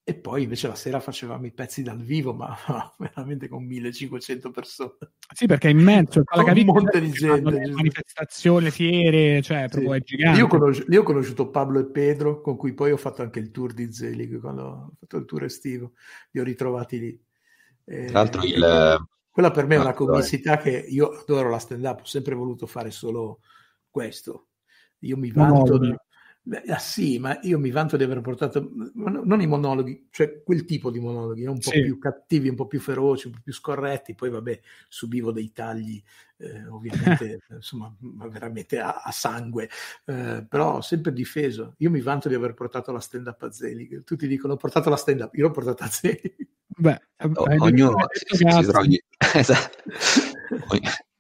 [0.05, 2.57] e poi invece la sera facevamo i pezzi dal vivo, ma
[2.99, 4.97] veramente con 1500 persone.
[5.33, 6.25] Sì, perché è immenso.
[6.29, 7.71] un monte di gente.
[7.71, 9.69] Manifestazioni, fiere, cioè sì.
[9.69, 10.38] proprio è gigante.
[10.41, 13.53] Io, conosci- io, ho conosciuto Pablo e Pedro, con cui poi ho fatto anche il
[13.53, 15.93] tour di Zelig, quando ho fatto il tour estivo.
[16.33, 17.25] Li ho ritrovati lì.
[17.85, 19.07] Eh, Tra l'altro il...
[19.31, 22.91] Quella per me è una comicità che io adoro la stand-up, ho sempre voluto fare
[22.91, 23.41] solo
[23.88, 24.49] questo.
[25.01, 25.79] Io mi vanto...
[25.79, 25.97] No, no,
[26.45, 30.65] Beh, ah, sì, ma io mi vanto di aver portato non i monologhi, cioè quel
[30.65, 31.83] tipo di monologhi, un po' sì.
[31.83, 34.17] più cattivi, un po' più feroci, un po' più scorretti.
[34.17, 36.03] Poi, vabbè, subivo dei tagli,
[36.39, 39.69] eh, ovviamente, insomma, veramente a, a sangue,
[40.07, 41.75] eh, però ho sempre difeso.
[41.79, 44.03] Io mi vanto di aver portato la stand-up a Zelig.
[44.03, 46.49] Tutti dicono: ho portato la stand-up, io l'ho portata a Zelig.
[46.67, 47.01] Beh,
[47.35, 49.01] o, ognuno si, si trovi.
[49.35, 49.79] esatto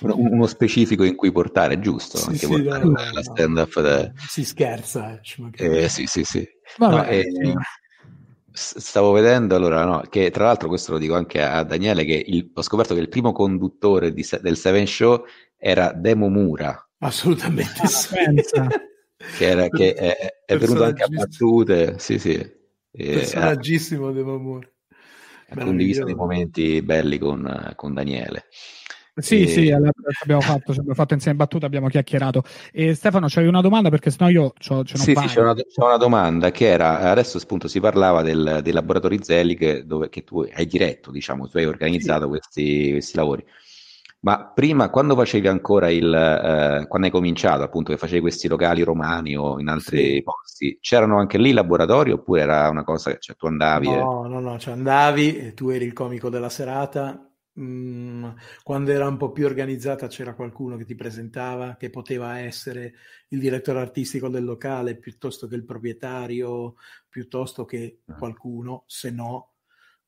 [0.00, 2.18] uno specifico in cui portare, giusto?
[2.18, 3.80] Sì, sì, no, no, la stand up.
[3.80, 4.12] Da...
[4.28, 5.20] Si scherza.
[5.56, 6.48] Eh, eh, sì, sì, sì.
[6.78, 7.54] Vabbè, no, eh, sì.
[8.52, 12.50] Stavo vedendo allora, no, che tra l'altro questo lo dico anche a Daniele, che il,
[12.52, 15.24] ho scoperto che il primo conduttore di, del Seven Show
[15.56, 16.88] era Demo Mura.
[16.98, 18.16] Assolutamente sì.
[19.38, 22.58] che, era, che è, è venuto anche a battute, sì sì.
[22.90, 24.68] Personaggissimo Demo Mura.
[25.52, 28.46] Ha condiviso dei momenti belli con, con Daniele.
[29.16, 29.46] Sì, e...
[29.48, 32.42] sì, abbiamo fatto, abbiamo fatto insieme battute, abbiamo chiacchierato.
[32.72, 35.82] E Stefano, c'hai una domanda perché sennò io c'ho, c'ho Sì, sì, c'è una, c'è
[35.82, 40.46] una, domanda che era, adesso appunto si parlava del, dei laboratori Zelig dove che tu
[40.52, 42.28] hai diretto, diciamo, tu hai organizzato sì.
[42.28, 43.44] questi, questi lavori.
[44.22, 48.82] Ma prima, quando facevi ancora il, eh, quando hai cominciato appunto che facevi questi locali
[48.82, 50.22] romani o in altri sì.
[50.22, 53.88] posti, c'erano anche lì laboratori oppure era una cosa che cioè, tu andavi?
[53.88, 54.28] No, e...
[54.28, 57.29] no, no, cioè andavi, tu eri il comico della serata,
[57.60, 58.26] Mm,
[58.62, 62.94] quando era un po' più organizzata c'era qualcuno che ti presentava, che poteva essere
[63.28, 66.76] il direttore artistico del locale piuttosto che il proprietario,
[67.08, 68.14] piuttosto che ah.
[68.14, 69.54] qualcuno, se no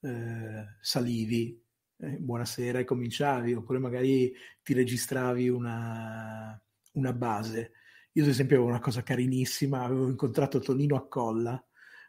[0.00, 1.60] eh, salivi,
[1.98, 6.60] eh, buonasera e cominciavi, oppure magari ti registravi una,
[6.92, 7.72] una base.
[8.12, 11.62] Io ad esempio avevo una cosa carinissima, avevo incontrato Tonino Accolla,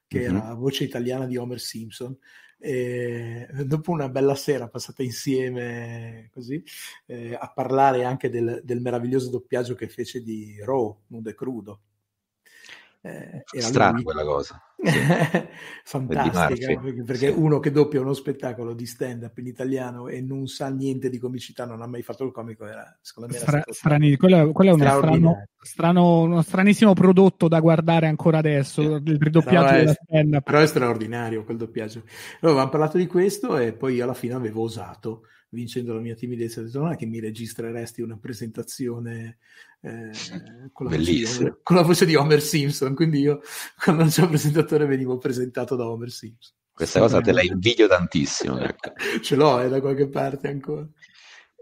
[0.07, 0.35] che mm-hmm.
[0.35, 2.17] era la voce italiana di Homer Simpson,
[2.65, 6.63] e dopo una bella sera passata insieme così
[7.07, 11.81] eh, a parlare anche del, del, meraviglioso doppiaggio che fece di Raw, nudo e crudo.
[13.05, 14.03] Eh, Strana lui...
[14.03, 14.61] quella cosa.
[15.83, 17.33] Fantastica, perché sì.
[17.35, 21.65] uno che doppia uno spettacolo di stand-up in italiano e non sa niente di comicità,
[21.65, 23.39] non ha mai fatto il comico, era secondo me...
[23.39, 28.81] Stra- strani, quello, quello, è uno, strano, strano, uno stranissimo prodotto da guardare ancora adesso,
[28.81, 30.43] eh, il ridoppiaggio della stand-up.
[30.43, 32.03] Però è straordinario quel doppiaggio.
[32.39, 36.59] Allora, avevamo parlato di questo e poi alla fine avevo osato vincendo la mia timidezza,
[36.59, 39.37] ho detto non è che mi registreresti una presentazione
[39.81, 40.11] eh,
[40.71, 41.25] con, la di,
[41.61, 43.41] con, la voce di Homer Simpson, quindi io
[43.81, 46.55] quando non un presentatore venivo presentato da Homer Simpson.
[46.73, 48.57] Questa cosa te la invidio tantissimo.
[48.63, 48.93] Ecco.
[49.21, 50.87] Ce l'ho eh, da qualche parte ancora.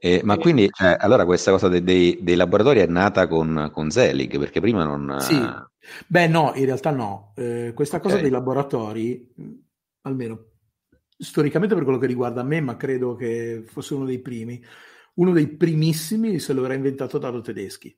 [0.03, 3.91] Eh, ma quindi, cioè, allora questa cosa dei, dei, dei, laboratori è nata con, con
[3.91, 5.17] Zelig, perché prima non...
[5.19, 5.39] Sì,
[6.07, 7.33] beh no, in realtà no.
[7.35, 8.09] Eh, questa okay.
[8.09, 9.31] cosa dei laboratori,
[10.01, 10.50] almeno
[11.21, 14.63] storicamente per quello che riguarda me, ma credo che fosse uno dei primi,
[15.15, 17.95] uno dei primissimi se lo era inventato Dado Tedeschi.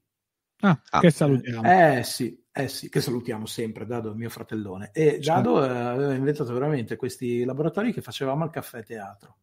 [0.59, 0.99] Ah, ah.
[0.99, 1.62] che salutiamo.
[1.63, 4.91] Eh sì, eh sì, che salutiamo sempre, Dado, mio fratellone.
[4.93, 5.75] E Dado certo.
[5.75, 9.38] aveva inventato veramente questi laboratori che facevamo al caffè teatro.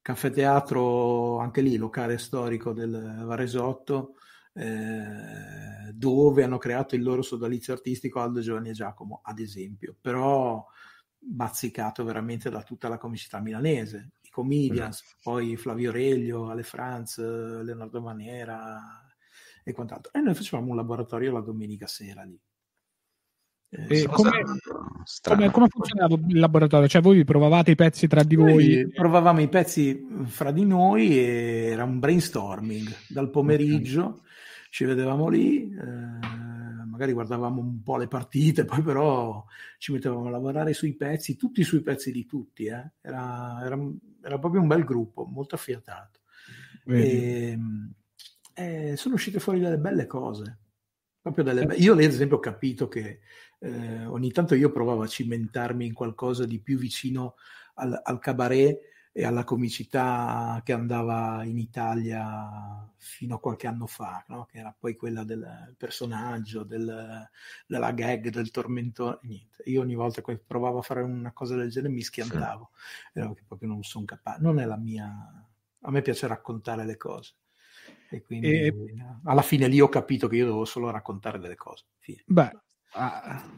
[0.00, 4.16] Caffè teatro, anche lì, locale storico del Varesotto,
[4.52, 9.96] eh, dove hanno creato il loro sodalizio artistico Aldo Giovanni e Giacomo, ad esempio.
[10.00, 10.64] Però
[11.26, 15.20] bazzicato veramente da tutta la comicità milanese, i comedians, mm.
[15.22, 18.80] poi Flavio Reglio, Ale Franz, Leonardo Maniera
[19.62, 20.12] e quant'altro.
[20.12, 22.38] E noi facevamo un laboratorio la domenica sera lì.
[23.76, 24.30] Eh, come,
[25.20, 26.86] come, come, funzionava il laboratorio?
[26.86, 28.88] Cioè voi provavate i pezzi tra di voi?
[28.88, 34.20] Provavamo i pezzi fra di noi e era un brainstorming dal pomeriggio, okay.
[34.70, 35.72] ci vedevamo lì.
[35.72, 36.43] Eh,
[36.94, 39.44] magari guardavamo un po' le partite, poi però
[39.78, 42.92] ci mettevamo a lavorare sui pezzi, tutti sui pezzi di tutti, eh?
[43.00, 43.78] era, era,
[44.22, 46.20] era, proprio un bel gruppo, molto affiatato.
[46.86, 47.92] E, ehm,
[48.54, 50.58] e sono uscite fuori delle belle cose.
[51.20, 53.20] Delle be- io, ad esempio, ho capito che
[53.58, 57.34] eh, ogni tanto io provavo a cimentarmi in qualcosa di più vicino
[57.74, 58.78] al, al cabaret
[59.16, 64.44] e alla comicità che andava in Italia fino a qualche anno fa, no?
[64.50, 67.24] che era poi quella del personaggio, del,
[67.64, 69.20] della gag, del tormentone.
[69.22, 69.62] Niente.
[69.66, 72.70] Io ogni volta che provavo a fare una cosa del genere mi schiantavo,
[73.12, 73.20] sì.
[73.20, 74.42] che proprio non sono capace.
[74.42, 75.08] Non è la mia.
[75.82, 77.34] A me piace raccontare le cose.
[78.10, 78.74] E quindi e...
[79.26, 81.84] alla fine lì ho capito che io devo solo raccontare delle cose.
[82.00, 82.24] Fine.
[82.26, 82.50] Beh,
[82.94, 83.48] ah,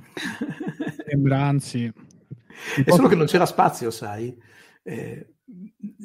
[1.09, 1.91] sembranzi.
[2.85, 4.39] È solo che non c'era spazio, sai.
[4.83, 5.36] Eh,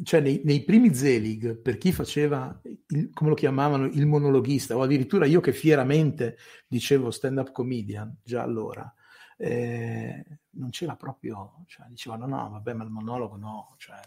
[0.03, 4.83] cioè nei, nei, primi Zelig, per chi faceva, il, come lo chiamavano, il monologhista, o
[4.83, 8.93] addirittura io che fieramente dicevo stand-up comedian, già allora,
[9.37, 13.99] eh, non c'era proprio, cioè dicevano no, vabbè, ma il monologo no, cioè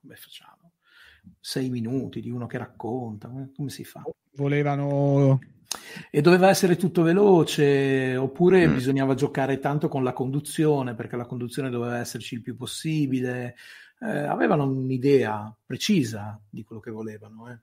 [0.00, 0.72] come facciamo?
[1.38, 4.02] Sei minuti di uno che racconta, come si fa?
[4.36, 5.38] Volevano...
[6.10, 8.74] E doveva essere tutto veloce, oppure mm.
[8.74, 13.54] bisognava giocare tanto con la conduzione, perché la conduzione doveva esserci il più possibile,
[14.00, 17.50] eh, avevano un'idea precisa di quello che volevano.
[17.50, 17.58] Eh.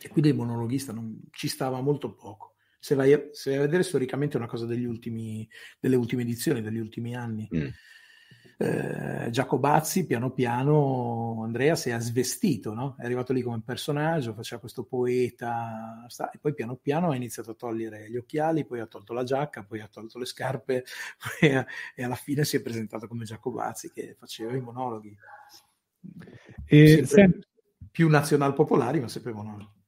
[0.00, 2.54] E qui del monologhista non, ci stava molto poco.
[2.78, 6.62] Se vai, a, se vai, a, vedere storicamente è una cosa ultimi, delle ultime edizioni,
[6.62, 7.48] degli ultimi anni.
[7.54, 7.68] Mm.
[8.62, 12.94] Eh, Giacobazzi piano piano Andrea si è svestito, no?
[12.96, 17.50] è arrivato lì come personaggio, faceva questo poeta sta, e poi piano piano ha iniziato
[17.50, 20.84] a togliere gli occhiali, poi ha tolto la giacca, poi ha tolto le scarpe
[21.40, 25.16] e, e alla fine si è presentato come Giacobazzi che faceva i monologhi.
[26.64, 27.48] E sempre,
[27.90, 29.81] più nazional popolari ma sempre monologhi.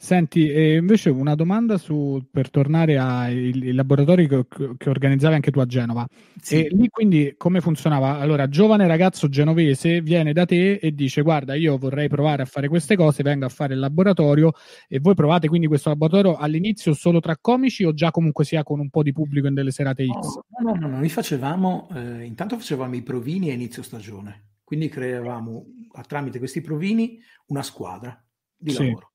[0.00, 5.66] Senti, invece una domanda su, per tornare ai laboratori che, che, organizzavi anche tu a
[5.66, 6.06] Genova.
[6.40, 6.64] Sì.
[6.64, 8.20] E lì quindi come funzionava?
[8.20, 12.68] Allora, giovane ragazzo genovese viene da te e dice guarda, io vorrei provare a fare
[12.68, 14.52] queste cose, vengo a fare il laboratorio
[14.86, 18.78] e voi provate quindi questo laboratorio all'inizio solo tra comici o già comunque sia con
[18.78, 20.38] un po' di pubblico in delle serate X?
[20.62, 25.66] No, no, no, noi facevamo, eh, intanto facevamo i provini a inizio stagione, quindi creavamo
[26.06, 28.16] tramite questi provini una squadra
[28.56, 28.84] di sì.
[28.84, 29.12] lavoro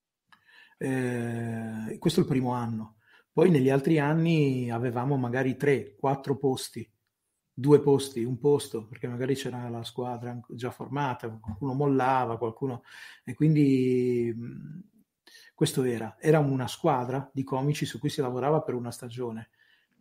[0.84, 2.96] eh, questo è il primo anno.
[3.32, 6.88] Poi negli altri anni avevamo magari tre, quattro posti,
[7.54, 12.84] due posti, un posto, perché magari c'era la squadra già formata, qualcuno mollava, qualcuno...
[13.24, 14.36] E quindi
[15.56, 19.50] questo era, era una squadra di comici su cui si lavorava per una stagione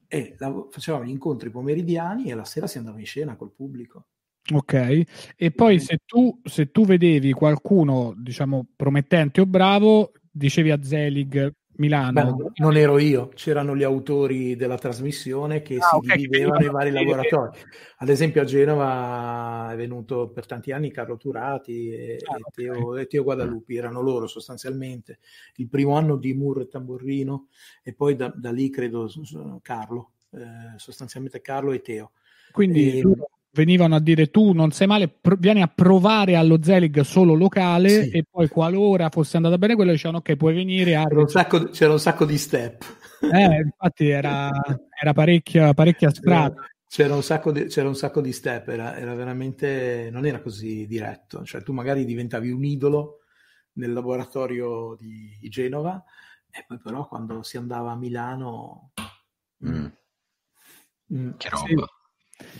[0.08, 4.06] e la, facevamo gli incontri pomeridiani e la sera si andava in scena col pubblico.
[4.52, 5.04] Ok,
[5.36, 11.54] e poi se tu, se tu vedevi qualcuno, diciamo, promettente o bravo, dicevi a Zelig
[11.76, 12.34] Milano.
[12.34, 16.70] Beh, non ero io, c'erano gli autori della trasmissione che ah, si okay, dividevano i
[16.70, 17.58] vari laboratori.
[17.98, 22.96] Ad esempio a Genova è venuto per tanti anni Carlo Turati e, ah, e, Teo,
[22.96, 25.18] e Teo, Guadalupi, erano loro sostanzialmente.
[25.56, 27.48] Il primo anno di Murro e Tamburrino
[27.82, 29.10] e poi da, da lì credo
[29.62, 32.12] Carlo, eh, sostanzialmente Carlo e Teo.
[32.52, 33.02] Quindi e,
[33.52, 37.88] venivano a dire tu non sei male, pr- vieni a provare allo Zelig solo locale
[37.88, 38.10] sì.
[38.10, 41.04] e poi qualora fosse andata bene quello dicevano ok puoi venire a...
[41.04, 42.84] C'era un sacco, c'era un sacco di step.
[43.20, 44.50] Eh, infatti era,
[45.00, 46.66] era parecchia, parecchia strada.
[46.88, 50.86] C'era un, sacco di, c'era un sacco di step, era, era, veramente, non era così
[50.86, 53.20] diretto, cioè tu magari diventavi un idolo
[53.74, 56.02] nel laboratorio di, di Genova
[56.50, 58.92] e poi però quando si andava a Milano...
[59.66, 59.86] Mm.
[61.14, 61.66] Mm, che roba.
[61.66, 61.74] Sì,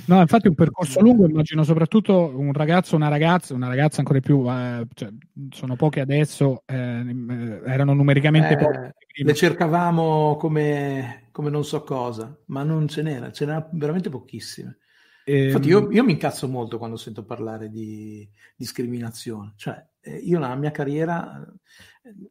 [0.06, 4.24] No, infatti un percorso lungo, immagino soprattutto un ragazzo, una ragazza, una ragazza ancora di
[4.24, 5.10] più, eh, cioè,
[5.50, 8.94] sono poche adesso, eh, eh erano numericamente eh, poche.
[9.14, 14.78] Le cercavamo come, come, non so cosa, ma non ce n'era, ce n'era veramente pochissime.
[15.24, 20.56] Infatti io, io, mi incazzo molto quando sento parlare di discriminazione, cioè eh, io nella
[20.56, 21.46] mia carriera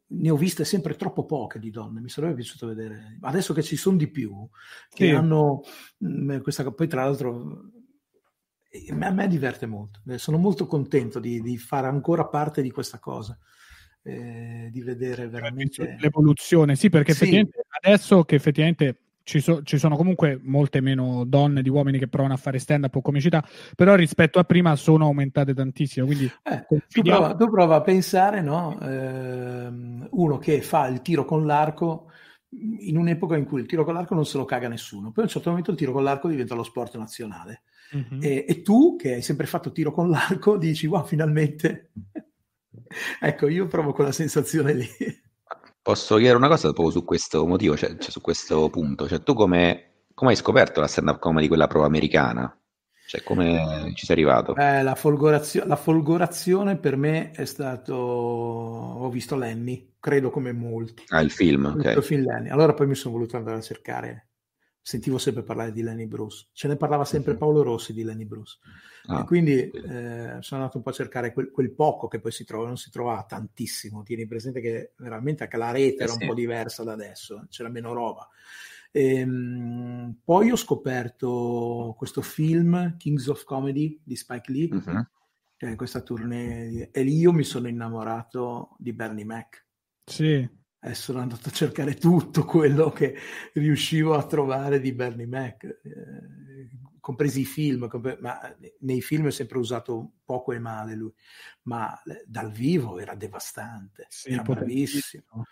[0.08, 3.18] ne ho viste sempre troppo poche di donne, mi sarebbe piaciuto vedere.
[3.22, 4.48] Adesso che ci sono di più,
[4.90, 5.12] che sì.
[5.12, 5.64] hanno
[5.98, 6.70] mh, mm, questa...
[6.70, 7.72] Poi tra l'altro
[9.02, 13.00] a me diverte molto, eh, sono molto contento di, di fare ancora parte di questa
[13.00, 13.38] cosa.
[14.04, 17.48] Eh, di vedere veramente l'evoluzione, sì, perché sì.
[17.84, 22.34] adesso che effettivamente ci, so, ci, sono comunque molte meno donne di uomini che provano
[22.34, 23.42] a fare stand up o comicità,
[23.78, 26.06] però rispetto a prima sono aumentate tantissimo.
[26.06, 28.78] Quindi eh, tu, prova, tu, prova, a pensare, no?
[28.82, 29.72] eh,
[30.10, 32.12] uno che fa il tiro con l'arco
[32.50, 35.28] in un'epoca in cui il tiro con l'arco non se lo caga nessuno, poi a
[35.28, 37.62] un certo momento il tiro con l'arco diventa lo sport nazionale.
[37.96, 38.22] Mm-hmm.
[38.22, 41.92] E, e tu, che hai sempre fatto tiro con l'arco, dici, wow, finalmente.
[43.22, 44.88] ecco, io provo quella sensazione lì.
[45.82, 49.08] Posso chiedere una cosa proprio su questo motivo, cioè, cioè su questo punto?
[49.08, 52.56] Cioè, tu come, come hai scoperto la stand-up comedy, quella pro americana?
[53.08, 54.56] Cioè, come ci sei arrivato?
[54.56, 57.94] Eh, la, folgorazio- la, folgorazione per me è stato...
[57.94, 61.04] Ho visto Lenny, credo come molti.
[61.10, 61.94] Ah, il film, ok.
[61.98, 62.50] Il film Lenny.
[62.50, 64.31] Allora poi mi sono voluto andare a cercare
[64.82, 66.48] sentivo sempre parlare di Lenny Bruce.
[66.54, 67.38] Ce ne parlava sempre mhm.
[67.38, 68.58] Paolo Rossi di Lenny Bruce.
[69.06, 72.32] Ah, e quindi eh, sono andato un po' a cercare quel, quel, poco che poi
[72.32, 74.04] si trova, non si trovava tantissimo.
[74.04, 77.94] Tieni presente che veramente anche la rete era un po' diversa da adesso, c'era meno
[77.94, 78.28] roba.
[78.92, 85.08] E, ehm, poi ho scoperto questo film, Kings of Comedy di Spike Lee, uh-huh.
[85.58, 89.66] che è questa tournée, e lì io mi sono innamorato di Bernie Mac.
[90.06, 93.16] Sì e sono andato a cercare tutto quello che
[93.54, 98.40] riuscivo a trovare di Bernie Mac, eh, compresi i film, compre- ma
[98.80, 101.14] nei film è sempre usato poco e male lui,
[101.64, 105.46] ma dal vivo era devastante, sì, era bravissimo.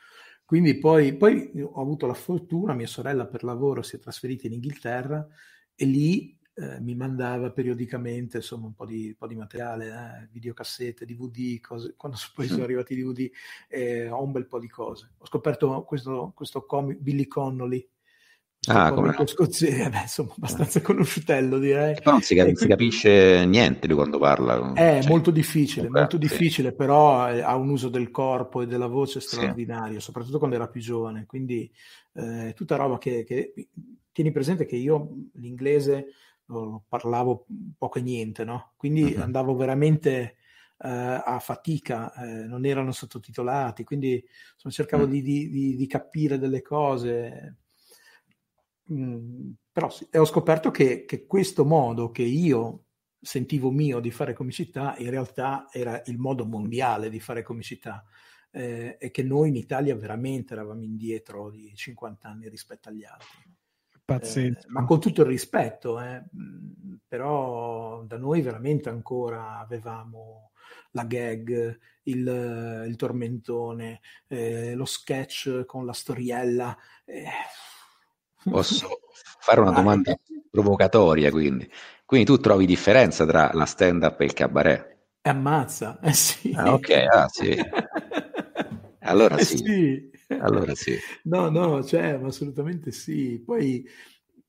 [0.46, 4.54] Quindi poi, poi ho avuto la fortuna, mia sorella per lavoro si è trasferita in
[4.54, 5.28] Inghilterra
[5.76, 10.28] e lì eh, mi mandava periodicamente insomma un po' di, un po di materiale, eh,
[10.32, 11.94] videocassette, DVD, cose.
[11.96, 13.30] quando poi sono arrivati i DVD
[13.70, 15.12] eh, ho un bel po' di cose.
[15.18, 17.88] Ho scoperto questo, questo comic, Billy Connolly,
[18.68, 21.96] Ah, come scozzese, beh, insomma, abbastanza conosciutello direi.
[21.96, 24.74] Però non si, cap- si capisce niente lui quando parla.
[24.74, 26.76] È cioè, molto difficile, comunque, molto difficile, sì.
[26.76, 30.06] però ha un uso del corpo e della voce straordinario, sì.
[30.06, 31.26] soprattutto quando era più giovane.
[31.26, 31.72] Quindi
[32.14, 33.54] eh, tutta roba che, che,
[34.12, 36.08] tieni presente che io l'inglese
[36.88, 37.46] parlavo
[37.78, 38.74] poco e niente, no?
[38.76, 39.22] Quindi uh-huh.
[39.22, 40.38] andavo veramente
[40.78, 40.88] uh,
[41.24, 44.24] a fatica, eh, non erano sottotitolati, quindi
[44.54, 45.10] insomma, cercavo uh-huh.
[45.10, 47.58] di, di, di, capire delle cose.
[48.92, 52.86] Mm, però sì, ho scoperto che, che questo modo che io
[53.22, 58.06] sentivo mio di fare comicità in realtà era il modo mondiale di fare comicità
[58.52, 63.59] eh, e che noi in Italia veramente eravamo indietro di 50 anni rispetto agli altri.
[64.10, 66.24] Eh, ma con tutto il rispetto, eh,
[67.08, 70.52] però da noi veramente ancora avevamo
[70.92, 76.78] la gag, il, il tormentone, eh, lo sketch con la storiella.
[77.06, 77.24] Eh.
[78.50, 79.00] Posso
[79.40, 80.18] fare una domanda
[80.50, 81.70] provocatoria quindi?
[82.06, 84.98] Quindi tu trovi differenza tra la stand-up e il cabaret?
[85.22, 86.54] Ammazza, eh sì.
[86.56, 87.56] Ah, ok, ah sì.
[89.02, 89.58] Allora eh sì.
[89.58, 90.09] sì.
[90.40, 90.96] Allora sì.
[91.24, 93.42] No, no, cioè, assolutamente sì.
[93.44, 93.88] Poi,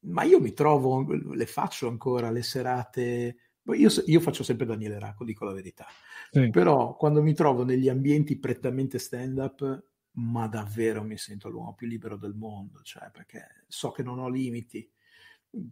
[0.00, 3.36] ma io mi trovo, le faccio ancora le serate.
[3.74, 5.86] Io, io faccio sempre Daniele Racco, dico la verità.
[6.30, 6.50] Sì.
[6.50, 12.16] Però quando mi trovo negli ambienti prettamente stand-up, ma davvero mi sento l'uomo più libero
[12.16, 14.90] del mondo, cioè perché so che non ho limiti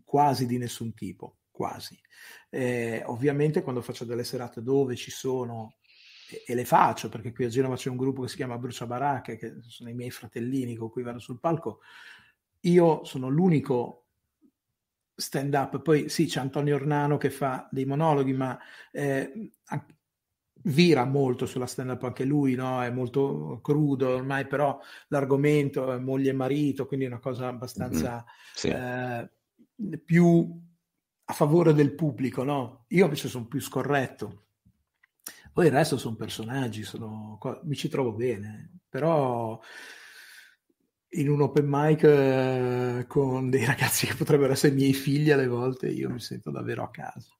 [0.05, 1.99] quasi di nessun tipo, quasi.
[2.51, 5.77] Eh, ovviamente quando faccio delle serate dove ci sono
[6.47, 9.37] e, le faccio perché qui a Genova c'è un gruppo che si chiama Brucia Baracche,
[9.37, 11.81] che sono i miei fratellini con cui vado sul palco.
[12.61, 14.07] Io sono l'unico
[15.15, 18.59] stand up, poi sì, c'è Antonio Ornano che fa dei monologhi, ma
[18.93, 19.51] eh,
[20.63, 22.83] vira molto sulla stand up anche lui, no?
[22.83, 28.25] è molto crudo ormai, però l'argomento è moglie e marito, quindi è una cosa abbastanza
[28.25, 28.55] mm-hmm.
[28.55, 28.69] sì.
[28.69, 30.61] eh, più
[31.25, 32.43] a favore del pubblico.
[32.45, 32.85] No?
[32.89, 34.48] Io invece sono più scorretto
[35.59, 39.59] poi il resto sono personaggi, sono, mi ci trovo bene, però
[41.15, 45.89] in un open mic eh, con dei ragazzi che potrebbero essere miei figli alle volte,
[45.89, 47.37] io mi sento davvero a casa.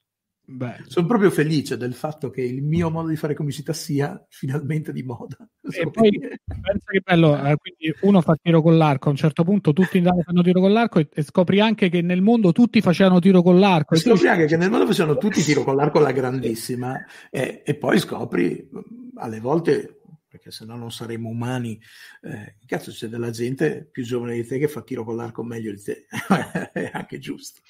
[0.51, 0.77] Beh.
[0.87, 5.03] Sono proprio felice del fatto che il mio modo di fare comicità sia finalmente di
[5.03, 5.37] moda.
[5.61, 9.43] E poi pensa che bello, eh, quindi uno fa tiro con l'arco, a un certo
[9.43, 12.51] punto tutti in Italia fanno tiro con l'arco e, e, scopri anche che nel mondo
[12.51, 13.93] tutti facevano tiro con l'arco.
[13.93, 16.97] E scopri anche che nel mondo facevano tutti tiro con l'arco alla grandissima
[17.29, 18.69] e, e poi scopri
[19.17, 21.79] alle volte perché se no non saremmo umani.
[22.21, 25.71] Eh, cazzo, c'è della gente più giovane di te che fa tiro con l'arco meglio
[25.71, 26.07] di te,
[26.73, 27.61] è anche giusto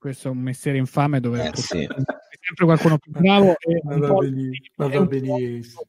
[0.00, 1.86] questo è un mestiere infame dove eh, sì.
[2.40, 5.82] sempre qualcuno più bravo e ma va, benissimo, ma va benissimo.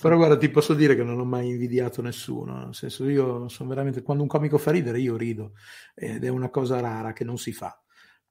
[0.00, 3.68] però guarda ti posso dire che non ho mai invidiato nessuno nel senso io sono
[3.68, 5.54] veramente quando un comico fa ridere io rido
[5.92, 7.76] ed è una cosa rara che non si fa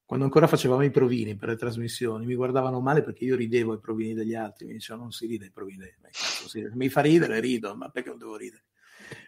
[0.06, 3.80] quando ancora facevamo i provini per le trasmissioni mi guardavano male perché io ridevo ai
[3.80, 7.76] provini degli altri mi dicevano non si ride ai provini degli mi fa ridere rido
[7.76, 8.64] ma perché non devo ridere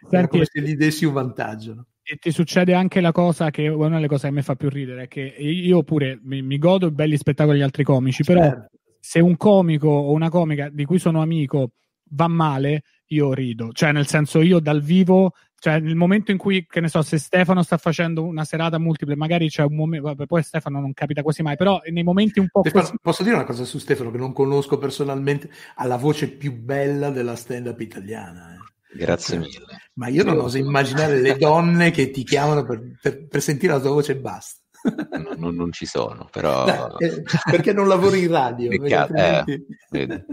[0.10, 1.88] Senti, come se gli dessi un vantaggio no?
[2.12, 5.04] E ti succede anche la cosa che una delle cose che mi fa più ridere
[5.04, 8.42] è che io pure mi, mi godo i belli spettacoli degli altri comici, certo.
[8.42, 8.66] però
[9.00, 11.74] se un comico o una comica di cui sono amico
[12.12, 13.72] va male, io rido.
[13.72, 17.20] Cioè, nel senso, io dal vivo, cioè nel momento in cui, che ne so, se
[17.20, 21.22] Stefano sta facendo una serata multiple, magari c'è un momento, vabbè, poi Stefano non capita
[21.22, 22.98] quasi mai, però nei momenti un po' Stefano, così...
[23.00, 25.50] Posso dire una cosa su Stefano che non conosco personalmente?
[25.76, 28.56] Ha la voce più bella della stand-up italiana.
[28.56, 28.59] Eh.
[28.92, 29.66] Grazie mille.
[29.94, 33.80] Ma io non oso immaginare le donne che ti chiamano per, per, per sentire la
[33.80, 34.58] tua voce e basta.
[34.82, 36.96] No, non, non, ci sono, però...
[36.98, 38.72] Eh, perché non lavori in radio?
[38.72, 39.66] Altrimenti...
[39.92, 40.26] Eh,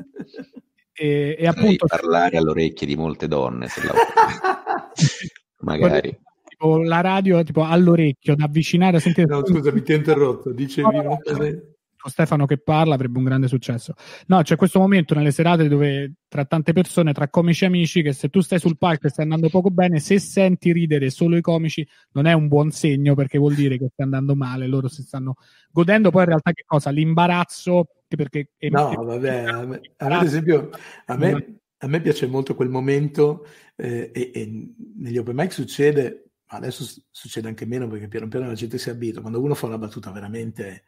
[0.92, 1.86] e, e appunto...
[1.86, 3.80] parlare all'orecchie di molte donne, se
[5.61, 6.16] magari.
[6.44, 9.26] Tipo, la radio tipo all'orecchio, da avvicinare a sentire...
[9.26, 10.88] No, scusa, mi ti ho interrotto, dicevi...
[10.88, 11.76] No, no, no.
[12.09, 13.94] Stefano che parla avrebbe un grande successo.
[14.26, 18.12] No, c'è questo momento nelle serate dove tra tante persone, tra comici e amici, che
[18.12, 21.40] se tu stai sul palco e stai andando poco bene, se senti ridere solo i
[21.40, 25.02] comici non è un buon segno perché vuol dire che stai andando male, loro si
[25.02, 25.34] stanno
[25.70, 26.90] godendo poi in realtà che cosa?
[26.90, 28.50] L'imbarazzo perché...
[28.70, 30.70] No, vabbè, a me, a me ad esempio,
[31.07, 33.46] a me, a me piace molto quel momento
[33.76, 38.54] eh, e, e negli open mic succede adesso succede anche meno perché piano piano la
[38.54, 40.84] gente si abitua, quando uno fa una battuta veramente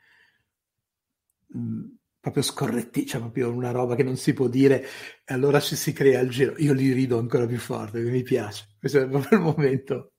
[1.49, 1.81] mh,
[2.21, 4.85] proprio scorretti, cioè proprio una roba che non si può dire,
[5.25, 6.55] e allora ci si crea il giro.
[6.59, 8.67] Io li rido ancora più forte, mi piace.
[8.79, 10.13] Questo è proprio il momento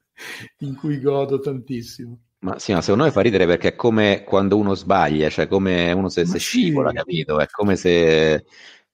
[0.60, 2.20] in cui godo tantissimo.
[2.40, 5.92] Ma sì, ma secondo me fa ridere perché è come quando uno sbaglia, cioè come
[5.92, 7.40] uno se, se scivola, capito?
[7.40, 8.46] È come se...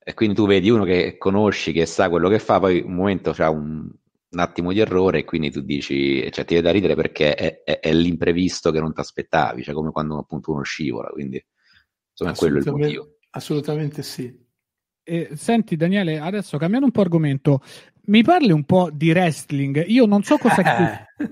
[0.08, 3.32] E quindi tu vedi uno che conosci, che sa quello che fa, poi un momento
[3.34, 3.88] c'ha un,
[4.30, 7.64] un attimo di errore e quindi tu dici, cioè ti viene da ridere perché è,
[7.64, 11.44] è, è l'imprevisto che non ti aspettavi, cioè come quando appunto uno scivola, quindi...
[12.18, 13.18] Insomma, quello è il motivo.
[13.32, 14.44] Assolutamente sì.
[15.04, 17.62] Eh, senti Daniele, adesso cambiando un po' argomento,
[18.06, 19.86] mi parli un po' di wrestling?
[19.88, 20.62] Io non so cosa...
[21.18, 21.32] Eh.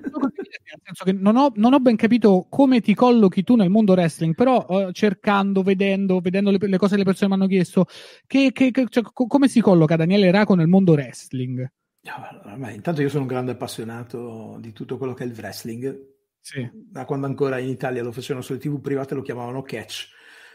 [0.73, 3.93] nel senso che non ho, non ho, ben capito come ti collochi tu nel mondo
[3.93, 7.85] wrestling, però uh, cercando, vedendo, vedendo le, le, cose che le persone mi hanno chiesto,
[8.25, 11.69] che, che, che, cioè, co- come si colloca Daniele Raco nel mondo wrestling?
[12.03, 16.11] No, intanto io sono un grande appassionato di tutto quello che è il wrestling.
[16.39, 16.69] Sì.
[16.73, 20.09] Da quando ancora in Italia lo facevano sulle tv private lo chiamavano catch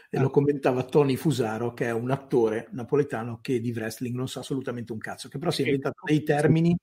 [0.09, 0.21] e ah.
[0.21, 4.91] lo commentava Tony Fusaro, che è un attore napoletano che di wrestling non sa assolutamente
[4.91, 6.77] un cazzo, che però si è inventato dei termini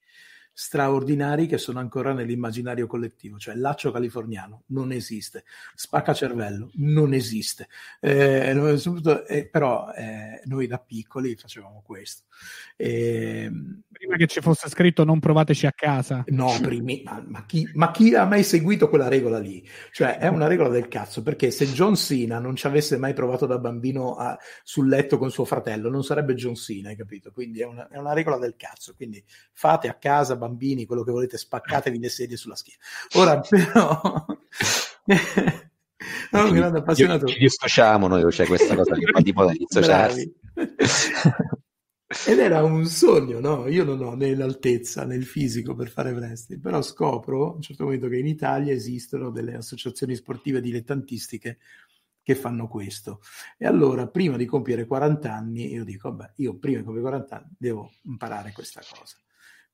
[0.58, 5.44] straordinari che sono ancora nell'immaginario collettivo, cioè laccio californiano non esiste,
[5.74, 7.68] spacca cervello non esiste,
[8.00, 8.56] eh,
[9.28, 12.22] eh, però eh, noi da piccoli facevamo questo.
[12.74, 13.50] Eh,
[13.90, 16.24] prima che ci fosse scritto non provateci a casa.
[16.28, 19.66] No, primi, ma, ma, chi, ma, chi, ha mai seguito quella regola lì?
[19.92, 23.44] Cioè è una regola del cazzo, perché se John Cena non ci avesse mai provato
[23.44, 27.30] da bambino a, sul letto con suo fratello, non sarebbe John Cena, hai capito?
[27.30, 31.12] Quindi è una, è una regola del cazzo, quindi fate a casa bambini, quello che
[31.12, 32.80] volete, spaccatevi le sedie sulla schiena.
[33.14, 34.00] Ora però...
[36.30, 37.26] no, un grande appassionato.
[37.26, 40.34] Ci dissociamo noi, c'è cioè questa cosa che fa tipo da dissociarsi.
[42.28, 43.66] Ed era un sogno, no?
[43.66, 47.60] Io non ho né l'altezza né il fisico per fare wrestling, però scopro a un
[47.60, 51.58] certo momento che in Italia esistono delle associazioni sportive dilettantistiche
[52.22, 53.20] che fanno questo.
[53.58, 57.36] E allora, prima di compiere 40 anni, io dico, vabbè, io prima di compiere 40
[57.36, 59.16] anni devo imparare questa cosa.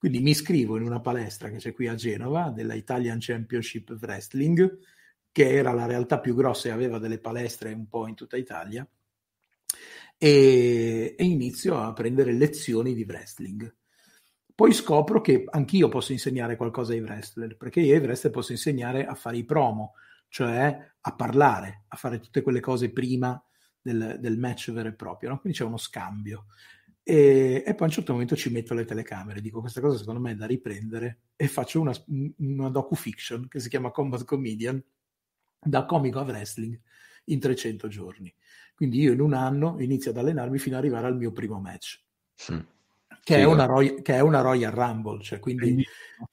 [0.03, 4.81] Quindi mi iscrivo in una palestra che c'è qui a Genova, della Italian Championship Wrestling,
[5.31, 8.85] che era la realtà più grossa e aveva delle palestre un po' in tutta Italia,
[10.19, 13.73] e, e inizio a prendere lezioni di wrestling.
[14.53, 19.07] Poi scopro che anch'io posso insegnare qualcosa ai wrestler, perché io ai wrestler posso insegnare
[19.07, 19.93] a fare i promo,
[20.27, 23.41] cioè a parlare, a fare tutte quelle cose prima
[23.81, 25.29] del, del match vero e proprio.
[25.29, 25.39] No?
[25.39, 26.47] Quindi c'è uno scambio.
[27.05, 30.21] E, e, poi a un certo momento ci metto le telecamere, dico questa cosa secondo
[30.21, 31.93] me è da riprendere e faccio una,
[32.39, 34.83] una docu-fiction che si chiama Combat Comedian,
[35.59, 36.79] da comico a wrestling
[37.27, 38.33] in 300 giorni.
[38.75, 42.03] Quindi io in un anno inizio ad allenarmi fino ad arrivare al mio primo match.
[42.53, 42.61] Mm.
[43.25, 45.85] Che, sì, è una Roy- che, è una Royal Rumble, cioè quindi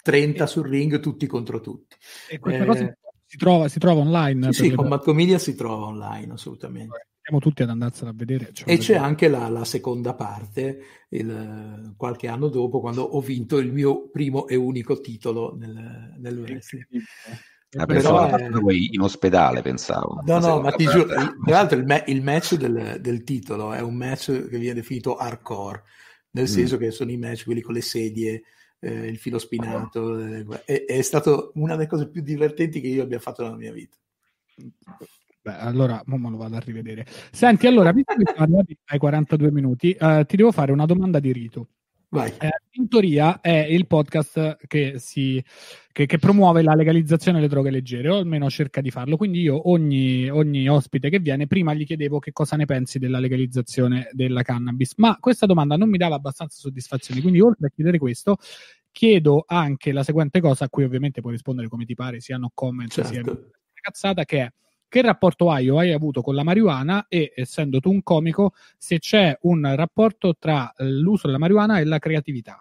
[0.02, 1.96] 30 sul ring tutti contro tutti.
[2.30, 2.98] E questa eh, cosa
[3.30, 4.52] si trova, si trova online?
[4.54, 8.50] Sì, sì Combat Comedian si trova online, assolutamente siamo tutti ad andarsela a vedere.
[8.52, 9.06] Cioè, e c'è vedere.
[9.06, 14.48] anche la, la, seconda parte, il, qualche anno dopo, quando ho vinto il mio primo
[14.48, 16.86] e unico titolo nel, nel wrestling.
[17.78, 18.74] Ah, pensavo è...
[18.74, 20.24] in ospedale, pensavo.
[20.26, 23.82] No, no, ma ti giuro, tra l'altro il, ma- il match del, del, titolo è
[23.82, 25.84] un match che viene definito hardcore,
[26.32, 26.48] nel mm.
[26.48, 28.42] senso che sono i match quelli con le sedie,
[28.80, 33.04] eh, il filo spinato, eh, è, è stata una delle cose più divertenti che io
[33.04, 33.98] abbia fatto nella mia vita.
[35.42, 37.06] Beh, allora me lo vado a rivedere.
[37.32, 41.20] Senti, allora, visto che siamo arrivati ai 42 minuti, uh, ti devo fare una domanda
[41.20, 41.68] di rito.
[42.12, 42.34] Vai.
[42.40, 45.44] Eh, in teoria è il podcast che, si,
[45.92, 49.16] che, che, promuove la legalizzazione delle droghe leggere, o almeno cerca di farlo.
[49.16, 53.20] Quindi io ogni, ogni, ospite che viene, prima gli chiedevo che cosa ne pensi della
[53.20, 54.94] legalizzazione della cannabis.
[54.98, 57.22] Ma questa domanda non mi dava abbastanza soddisfazione.
[57.22, 58.38] Quindi, oltre a chiedere questo,
[58.92, 62.50] chiedo anche la seguente cosa, a cui ovviamente puoi rispondere come ti pare, sia no
[62.56, 63.12] comment certo.
[63.12, 63.24] sia
[63.82, 64.52] cazzata, che è
[64.90, 69.00] che rapporto hai o hai avuto con la marijuana e, essendo tu un comico, se
[69.00, 72.58] c'è un rapporto tra eh, l'uso della marijuana e la creatività?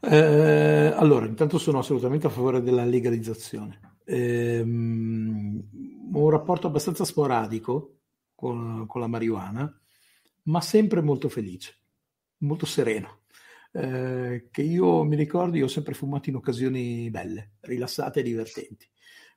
[0.00, 3.98] Eh, allora, intanto sono assolutamente a favore della legalizzazione.
[4.04, 7.96] Eh, un rapporto abbastanza sporadico
[8.34, 9.80] con, con, la marijuana,
[10.44, 11.74] ma sempre molto felice,
[12.38, 13.22] molto sereno.
[13.72, 18.88] Eh, che io mi ricordi, ho sempre fumato in occasioni belle, rilassate e divertenti.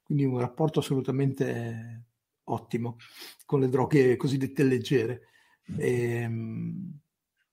[0.10, 2.06] Quindi un rapporto assolutamente
[2.46, 2.96] ottimo
[3.46, 5.22] con le droghe cosiddette leggere.
[5.78, 7.00] E, ehm,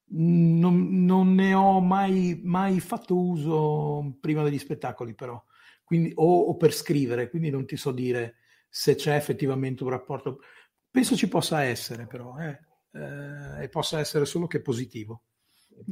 [0.09, 5.39] non, non, ne ho mai, mai, fatto uso prima degli spettacoli, però,
[5.83, 8.37] quindi, o, o, per scrivere, quindi non ti so dire
[8.69, 10.39] se c'è effettivamente un rapporto.
[10.89, 12.59] Penso ci possa essere, però, eh,
[12.93, 15.25] eh, e possa essere solo che positivo.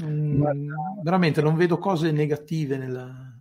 [0.03, 0.43] Mm,
[1.03, 3.39] veramente non vedo cose negative nella,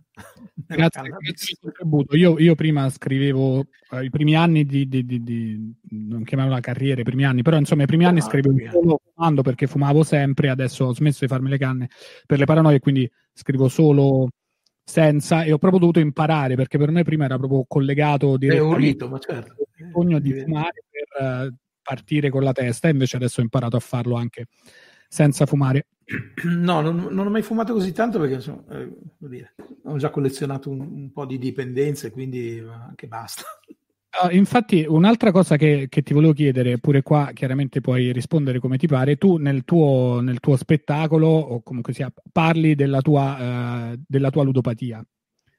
[0.67, 2.15] grazie, grazie contributo.
[2.15, 7.01] Io, io, prima scrivevo eh, i primi anni di, di, di, di non chiamiamola carriera,
[7.01, 10.49] i primi anni, però insomma i primi anni ah, scrivevo solo fumando perché fumavo sempre,
[10.49, 11.89] adesso ho smesso di farmi le canne
[12.25, 14.29] per le paranoie, quindi scrivo solo
[14.87, 18.77] senza e ho proprio dovuto imparare perché per me prima era proprio collegato direttamente è
[18.77, 19.55] un rito, ma certo.
[19.77, 23.79] il bisogno di fumare per uh, partire con la testa, invece adesso ho imparato a
[23.79, 24.45] farlo anche
[25.07, 25.87] senza fumare.
[26.43, 30.69] No, non, non, ho mai fumato così tanto perché insomma, eh, dire, ho già collezionato
[30.69, 33.43] un, un, po' di dipendenze, quindi anche basta.
[34.23, 38.77] Uh, infatti, un'altra cosa che, che, ti volevo chiedere, pure qua chiaramente puoi rispondere come
[38.77, 44.03] ti pare, tu nel tuo, nel tuo spettacolo o comunque sia parli della tua, uh,
[44.07, 45.03] della tua ludopatia.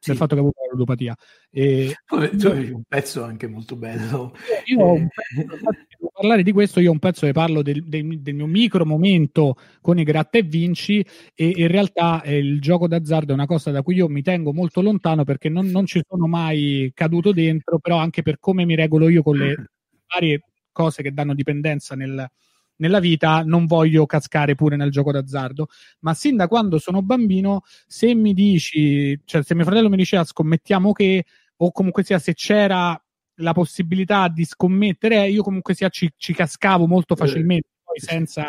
[0.06, 0.10] Sì.
[0.10, 1.16] del fatto che avuto la ludopatia.
[1.50, 4.34] E, tu avevi un pezzo anche molto bello.
[4.66, 7.84] Io ho un pezzo, devo parlare di questo, io ho un pezzo che parlo del,
[7.84, 11.04] del, del mio micro momento con i gratta e vinci
[11.34, 14.52] e in realtà eh, il gioco d'azzardo è una cosa da cui io mi tengo
[14.52, 18.74] molto lontano perché non, non ci sono mai caduto dentro, però anche per come mi
[18.74, 19.54] regolo io con le
[20.12, 20.40] varie
[20.72, 22.28] cose che danno dipendenza nel,
[22.76, 25.68] nella vita non voglio cascare pure nel gioco d'azzardo.
[26.00, 30.24] Ma sin da quando sono bambino, se mi dici, cioè se mio fratello mi diceva
[30.24, 31.24] scommettiamo che,
[31.56, 33.00] o comunque sia se c'era
[33.40, 37.16] la possibilità di scommettere, io comunque sia ci, ci cascavo molto eh.
[37.16, 38.48] facilmente, poi senza...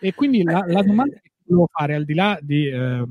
[0.00, 2.68] E quindi la, la domanda che volevo fare, al di là di...
[2.68, 3.04] Eh,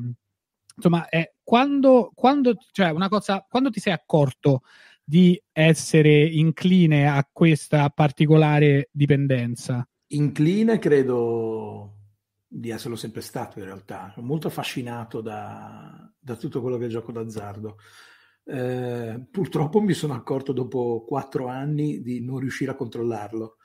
[0.76, 4.62] insomma, è quando, quando, cioè una cosa, quando ti sei accorto
[5.04, 9.88] di essere incline a questa particolare dipendenza?
[10.10, 11.96] Incline credo
[12.48, 17.12] di esserlo sempre stato in realtà, molto affascinato da, da tutto quello che è gioco
[17.12, 17.78] d'azzardo.
[18.46, 23.58] Eh, purtroppo mi sono accorto dopo quattro anni di non riuscire a controllarlo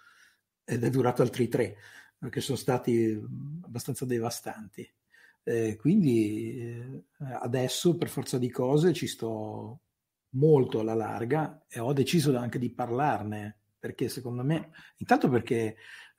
[0.64, 1.76] ed è durato altri tre,
[2.18, 3.20] perché sono stati
[3.62, 4.93] abbastanza devastanti.
[5.45, 7.05] Eh, quindi eh,
[7.40, 9.80] adesso per forza di cose ci sto
[10.30, 15.74] molto alla larga e ho deciso anche di parlarne perché secondo me, intanto perché,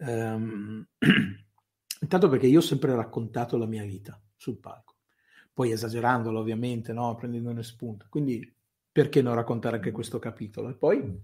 [0.06, 0.86] um,
[2.02, 4.96] intanto perché io ho sempre raccontato la mia vita sul palco,
[5.54, 7.16] poi esagerandolo ovviamente, no?
[7.16, 8.54] prendendone spunto, quindi
[8.92, 10.70] perché non raccontare anche questo capitolo?
[10.70, 11.22] E poi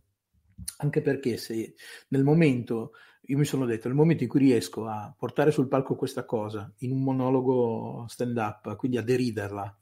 [0.77, 1.75] anche perché se
[2.09, 5.95] nel momento, io mi sono detto, nel momento in cui riesco a portare sul palco
[5.95, 9.77] questa cosa in un monologo stand up, quindi a deriderla,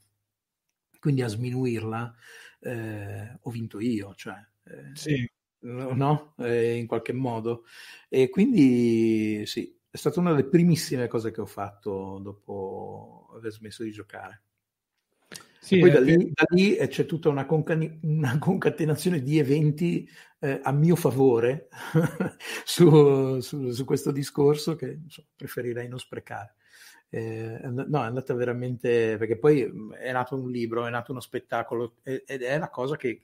[1.00, 2.14] quindi a sminuirla,
[2.60, 4.34] eh, ho vinto io, cioè
[4.64, 5.28] eh, sì
[5.60, 6.34] no?
[6.38, 7.64] Eh, in qualche modo.
[8.08, 13.82] E quindi sì, è stata una delle primissime cose che ho fatto dopo aver smesso
[13.82, 14.42] di giocare.
[15.60, 20.60] Sì, poi da lì, da lì, c'è tutta una, concani- una, concatenazione di eventi eh,
[20.62, 21.68] a mio favore
[22.64, 26.54] su, su, su, questo discorso che insomma, preferirei non sprecare.
[27.10, 31.96] Eh, no, è andata veramente perché poi è nato un libro, è nato uno spettacolo
[32.02, 33.20] ed è la cosa che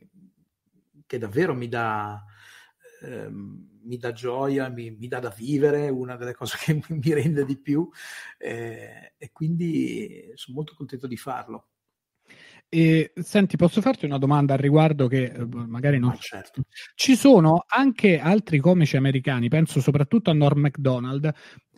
[1.07, 2.23] che davvero mi dà,
[3.03, 7.45] eh, mi dà gioia, mi, mi, dà da vivere, una delle cose che mi rende
[7.45, 7.89] di più
[8.39, 11.69] eh, e quindi sono molto contento di farlo.
[12.69, 16.11] E, senti, posso farti una domanda al riguardo che eh, magari non...
[16.11, 16.63] Ah, certo.
[16.95, 21.33] Ci sono anche altri comici americani, penso soprattutto a Norm MacDonald,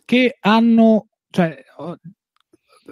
[0.04, 1.08] che hanno...
[1.28, 1.62] Cioè,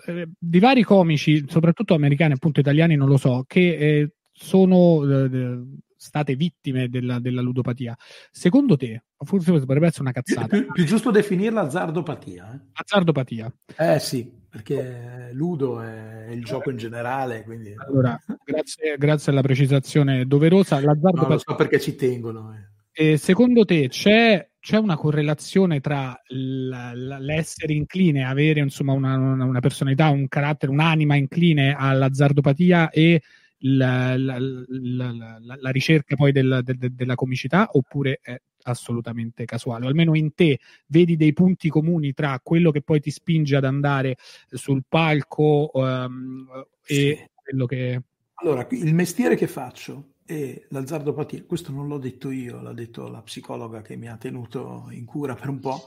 [0.07, 5.63] eh, di vari comici, soprattutto americani, appunto italiani, non lo so, che eh, sono eh,
[6.05, 7.97] state vittime della, della, ludopatia.
[8.31, 10.47] Secondo te, forse potrebbe essere una cazzata.
[10.47, 12.53] Più, più giusto definirla azzardopatia.
[12.55, 12.61] Eh?
[12.73, 13.53] Azzardopatia.
[13.77, 17.43] Eh sì, perché ludo è il gioco in generale.
[17.43, 17.75] Quindi...
[17.77, 20.77] Allora, grazie, grazie alla precisazione doverosa.
[20.77, 21.29] L'azzardopatia...
[21.29, 22.55] No, lo so perché ci tengono.
[22.55, 22.73] Eh.
[22.97, 29.61] E secondo te c'è, c'è, una correlazione tra l'essere incline, avere insomma una, una, una
[29.61, 33.21] personalità, un carattere, un'anima incline all'azzardopatia e
[33.67, 39.87] la, la, la, la ricerca poi del, del, della comicità oppure è assolutamente casuale?
[39.87, 43.65] O almeno in te vedi dei punti comuni tra quello che poi ti spinge ad
[43.65, 44.17] andare
[44.51, 46.47] sul palco um,
[46.85, 47.31] e sì.
[47.35, 48.03] quello che...
[48.35, 53.23] Allora, il mestiere che faccio e l'azzardopatia, questo non l'ho detto io, l'ha detto la
[53.23, 55.87] psicologa che mi ha tenuto in cura per un po',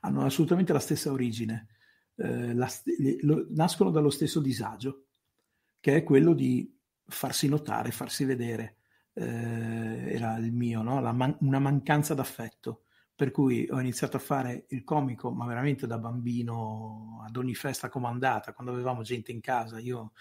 [0.00, 1.68] hanno assolutamente la stessa origine,
[2.16, 2.70] eh, la,
[3.22, 5.06] lo, nascono dallo stesso disagio,
[5.80, 6.77] che è quello di
[7.08, 8.76] farsi notare, farsi vedere.
[9.14, 11.00] Eh, era il mio, no?
[11.12, 12.82] man- una mancanza d'affetto.
[13.18, 17.88] Per cui ho iniziato a fare il comico, ma veramente da bambino, ad ogni festa
[17.88, 20.12] comandata, quando avevamo gente in casa, io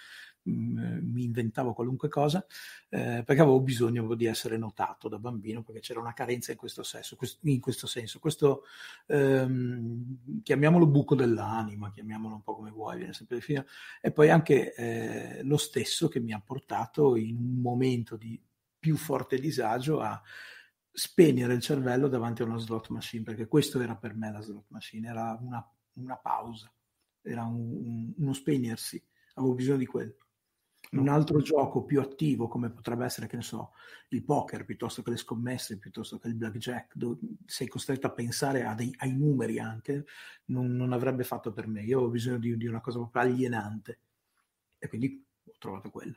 [0.48, 2.46] Mm, mi inventavo qualunque cosa
[2.90, 6.84] eh, perché avevo bisogno di essere notato da bambino perché c'era una carenza in questo
[6.84, 8.20] senso, in questo, senso.
[8.20, 8.64] questo
[9.08, 13.66] ehm, chiamiamolo buco dell'anima, chiamiamolo un po' come vuoi, viene sempre definito,
[14.02, 18.42] e poi anche eh, lo stesso che mi ha portato in un momento di
[18.80, 20.22] più forte disagio a
[20.92, 24.68] spegnere il cervello davanti a una slot machine, perché questo era per me la slot
[24.70, 26.72] machine, era una, una pausa,
[27.22, 30.27] era un, un, uno spegnersi, avevo bisogno di quello
[30.92, 33.72] un altro gioco più attivo come potrebbe essere, che ne so,
[34.10, 38.64] il poker piuttosto che le scommesse, piuttosto che il blackjack, dove sei costretto a pensare
[38.64, 40.06] a dei, ai numeri anche,
[40.46, 41.84] non, non, avrebbe fatto per me.
[41.84, 44.00] Io ho bisogno di, di, una cosa proprio alienante
[44.78, 46.16] e quindi ho trovato quello.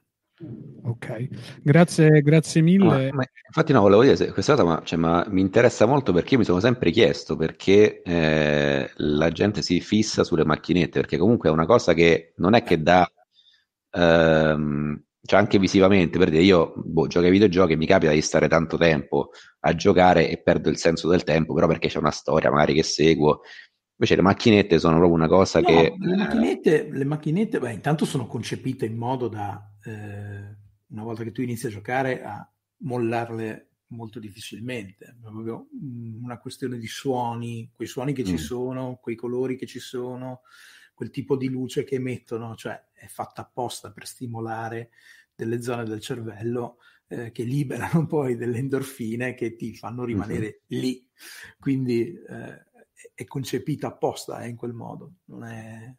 [0.82, 1.28] Ok,
[1.62, 3.08] grazie, grazie mille.
[3.10, 6.32] Ah, ma infatti no, volevo dire questa cosa, ma, cioè, ma, mi interessa molto perché
[6.34, 11.50] io mi sono sempre chiesto perché eh, la gente si fissa sulle macchinette, perché comunque
[11.50, 13.10] è una cosa che non è che dà
[13.91, 18.22] ehm, cioè anche visivamente, per dire io boh, gioco ai videogiochi e mi capita di
[18.22, 19.30] stare tanto tempo
[19.61, 22.82] a giocare e perdo il senso del tempo, però perché c'è una storia magari che
[22.82, 23.41] seguo.
[23.97, 25.95] Invece le macchinette sono proprio una cosa no, che...
[25.99, 30.57] Le macchinette, le macchinette beh, intanto sono concepite in modo da, eh,
[30.88, 35.05] una volta che tu inizi a giocare, a mollarle molto difficilmente.
[35.05, 35.68] È proprio
[36.22, 38.26] una questione di suoni, quei suoni che mm.
[38.26, 40.41] ci sono, quei colori che ci sono,
[41.01, 44.90] quel tipo di luce che emettono, cioè è fatta apposta per stimolare
[45.34, 46.76] delle zone del cervello
[47.09, 50.82] eh, che liberano poi delle endorfine che ti fanno rimanere mm-hmm.
[50.82, 51.09] lì.
[51.59, 52.64] Quindi eh,
[53.14, 55.14] è concepita apposta eh, in quel modo.
[55.28, 55.90] Non è...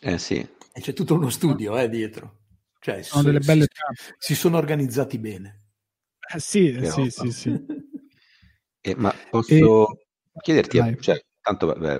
[0.00, 0.36] Eh sì.
[0.36, 2.42] E c'è tutto uno studio eh, dietro.
[2.78, 5.62] Cioè, sono so, delle belle si, si, sono organizzati bene.
[6.32, 7.66] Eh, sì, Però, sì, sì, sì.
[8.80, 10.06] Eh, ma posso e...
[10.40, 11.96] chiederti, cioè, tanto beh,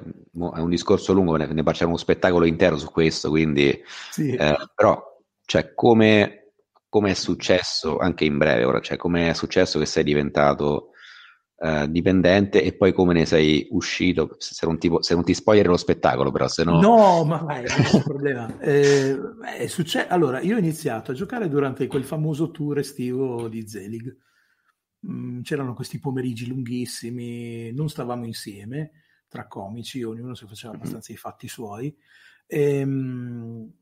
[0.54, 3.78] è un discorso lungo, ne, ne facciamo uno spettacolo intero su questo, quindi
[4.10, 4.34] sì.
[4.34, 5.00] eh, però
[5.44, 6.52] cioè, come,
[6.88, 10.92] come, è successo anche in breve ora, cioè come è successo che sei diventato
[11.58, 15.68] eh, dipendente e poi come ne sei uscito, se non ti, se non ti spoileri
[15.68, 16.80] lo spettacolo però, se no...
[16.80, 18.56] No, ma vai, non c'è problema.
[18.64, 19.18] Eh,
[19.58, 24.16] è succe- allora, io ho iniziato a giocare durante quel famoso tour estivo di Zelig.
[25.06, 29.03] Mm, c'erano questi pomeriggi lunghissimi, non stavamo insieme,
[29.34, 31.92] tra comici, ognuno si faceva abbastanza i fatti suoi.
[32.46, 33.72] E, ehm,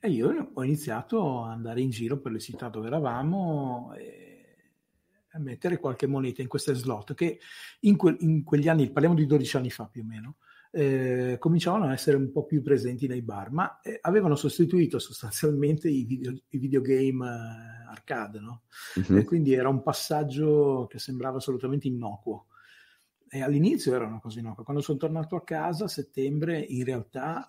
[0.00, 4.30] e io ho iniziato ad andare in giro per le città dove eravamo e
[5.32, 7.38] a mettere qualche moneta in queste slot che
[7.80, 10.36] in, que- in quegli anni, parliamo di 12 anni fa più o meno,
[10.70, 15.88] eh, cominciavano a essere un po' più presenti nei bar, ma eh, avevano sostituito sostanzialmente
[15.88, 18.62] i, video, i videogame eh, arcade, no?
[19.18, 22.46] E quindi era un passaggio che sembrava assolutamente innocuo.
[23.28, 24.64] E all'inizio era una cosa innocua.
[24.64, 27.48] Quando sono tornato a casa a settembre, in realtà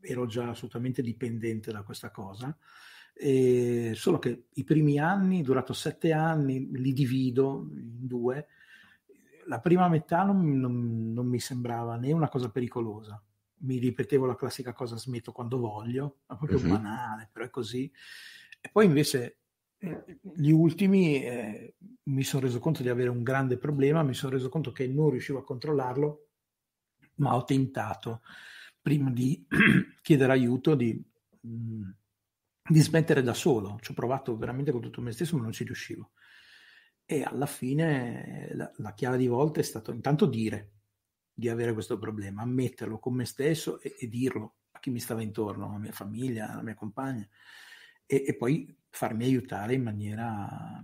[0.00, 2.56] ero già assolutamente dipendente da questa cosa.
[3.12, 8.46] E solo che i primi anni, durato sette anni, li divido in due.
[9.46, 13.22] La prima metà non, non, non mi sembrava né una cosa pericolosa.
[13.58, 16.68] Mi ripetevo la classica cosa smetto quando voglio, ma proprio uh-huh.
[16.68, 17.90] banale, però è così.
[18.60, 19.38] E poi invece
[19.78, 21.74] gli ultimi eh,
[22.04, 25.10] mi sono reso conto di avere un grande problema, mi sono reso conto che non
[25.10, 26.28] riuscivo a controllarlo,
[27.16, 28.22] ma ho tentato
[28.80, 29.46] prima di
[30.00, 31.02] chiedere aiuto di,
[31.46, 31.90] mm,
[32.68, 33.78] di smettere da solo.
[33.80, 36.12] Ci ho provato veramente con tutto me stesso, ma non ci riuscivo.
[37.04, 40.72] E alla fine la, la chiave di volta è stato intanto dire
[41.32, 45.22] di avere questo problema, ammetterlo con me stesso e, e dirlo a chi mi stava
[45.22, 47.26] intorno, alla mia famiglia, alla mia compagna,
[48.06, 50.82] e, e poi farmi aiutare in maniera,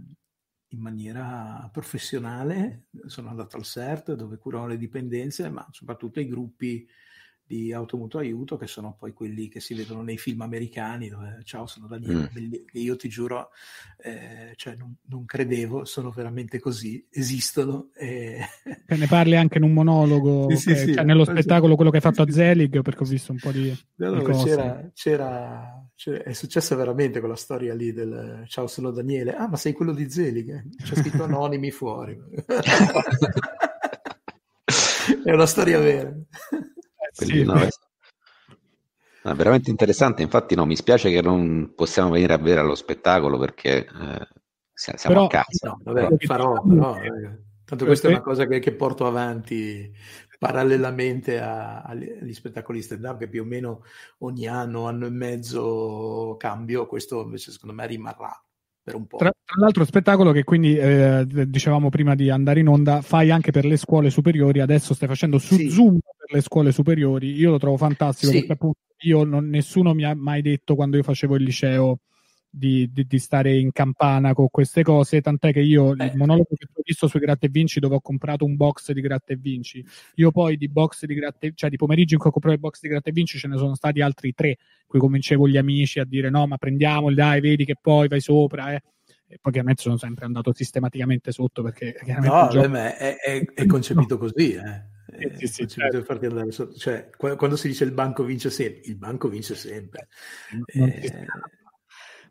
[0.69, 2.87] in maniera professionale.
[3.07, 6.87] Sono andato al CERT dove curavo le dipendenze, ma soprattutto ai gruppi
[7.53, 11.67] di automutuo aiuto, che sono poi quelli che si vedono nei film americani, dove ciao,
[11.67, 12.55] sono Daniele, mm.
[12.73, 13.51] io ti giuro,
[13.99, 17.91] eh, cioè non, non, credevo, sono veramente così, esistono.
[17.95, 18.41] E...
[18.89, 22.03] ne parli anche in un monologo, sì, che, sì, cioè, nello spettacolo, quello che hai
[22.03, 26.33] fatto a Zelig, perché ho visto un po' di, no, di c'era, c'era, c'era, è
[26.33, 30.75] successa veramente quella storia lì del ciao, sono Daniele, ah, ma sei quello di Zelig,
[30.83, 32.19] c'è scritto anonimi fuori.
[35.23, 36.15] è una storia vera.
[37.15, 37.45] Quindi, sì.
[37.45, 37.69] no, è,
[39.23, 40.23] no, veramente interessante.
[40.23, 44.29] Infatti, no, mi spiace che non possiamo venire a vedere allo spettacolo perché eh,
[44.75, 45.69] siamo però, a casa.
[45.69, 49.93] No, vabbè, farò, però, eh, tanto questa è una cosa che, che porto avanti
[50.43, 53.85] parallelamente a, agli spettacoli stand up che più o meno
[54.19, 58.43] ogni anno, anno e mezzo cambio, questo invece secondo me rimarrà
[58.83, 59.19] per un po'.
[59.19, 63.53] Tra, tra l'altro spettacolo che quindi eh, dicevamo prima di andare in onda, fai anche
[63.53, 65.71] per le scuole superiori, adesso stai facendo su sì.
[65.71, 66.01] Zoom
[66.33, 68.39] le scuole superiori, io lo trovo fantastico sì.
[68.39, 72.01] perché appunto io non, nessuno mi ha mai detto quando io facevo il liceo
[72.55, 76.05] di, di, di, stare in campana con queste cose, tant'è che io eh.
[76.05, 79.01] il monologo che ho visto sui Gratta e Vinci dove ho comprato un box di
[79.01, 79.83] Gratta e Vinci,
[80.17, 82.81] io poi di box di Gratta cioè di pomeriggio in cui ho comprato il box
[82.81, 86.05] di Gratta e Vinci ce ne sono stati altri tre, cui convincevo gli amici a
[86.05, 88.83] dire no ma prendiamoli dai, vedi che poi vai sopra, eh.
[89.27, 92.75] E poi chiaramente sono sempre andato sistematicamente sotto perché chiaramente no, gioco...
[92.75, 94.92] è, è, è, concepito così, eh.
[95.37, 96.03] Sì, sì, certo.
[96.03, 96.75] farti andare sotto.
[96.75, 100.09] Cioè, quando si dice il banco vince sempre, il banco vince sempre.
[100.73, 101.13] Non, eh, si,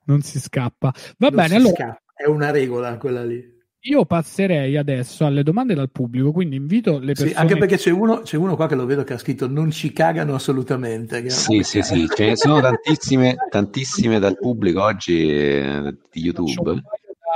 [0.06, 0.94] non si scappa.
[1.18, 1.76] Va bene, allora.
[1.76, 2.02] Scappa.
[2.16, 3.60] È una regola quella lì.
[3.86, 7.30] Io passerei adesso alle domande dal pubblico, quindi invito le persone.
[7.30, 9.72] Sì, anche perché c'è uno, c'è uno, qua che lo vedo che ha scritto non
[9.72, 11.28] ci cagano assolutamente.
[11.32, 16.80] Sì, sì, sì, ce ne sono tantissime, tantissime dal pubblico oggi eh, di YouTube.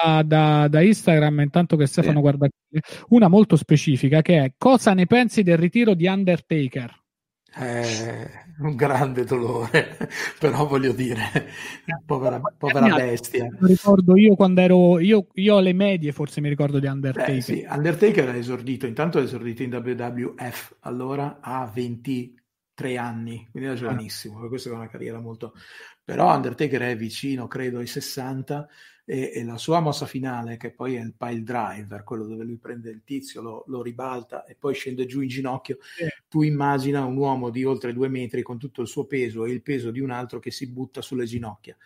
[0.04, 2.22] Da, da, da, Instagram, intanto che Stefano sì.
[2.22, 2.48] guarda
[3.10, 7.04] una molto specifica che è cosa ne pensi del ritiro di Undertaker?
[7.58, 8.30] È
[8.60, 9.98] un grande dolore,
[10.38, 11.48] però voglio dire,
[12.06, 13.46] povera, povera bestia.
[13.46, 17.34] Mi ricordo io quando ero, io, io alle medie forse mi ricordo di Undertaker.
[17.34, 23.70] Beh, sì, Undertaker ha esordito, intanto ha esordito in WWF, allora ha 23 anni, quindi
[23.70, 24.48] era giovanissimo, ah.
[24.50, 25.54] questa è una carriera molto...
[26.04, 28.68] Però Undertaker è vicino, credo, ai 60
[29.06, 32.58] e, e, la sua mossa finale, che poi è il pile driver, quello dove lui
[32.58, 36.08] prende il tizio, lo, lo ribalta e poi scende giù in ginocchio, sì.
[36.28, 39.62] tu immagina un uomo di oltre due metri con tutto il suo peso e il
[39.62, 41.78] peso di un altro che si butta sulle ginocchia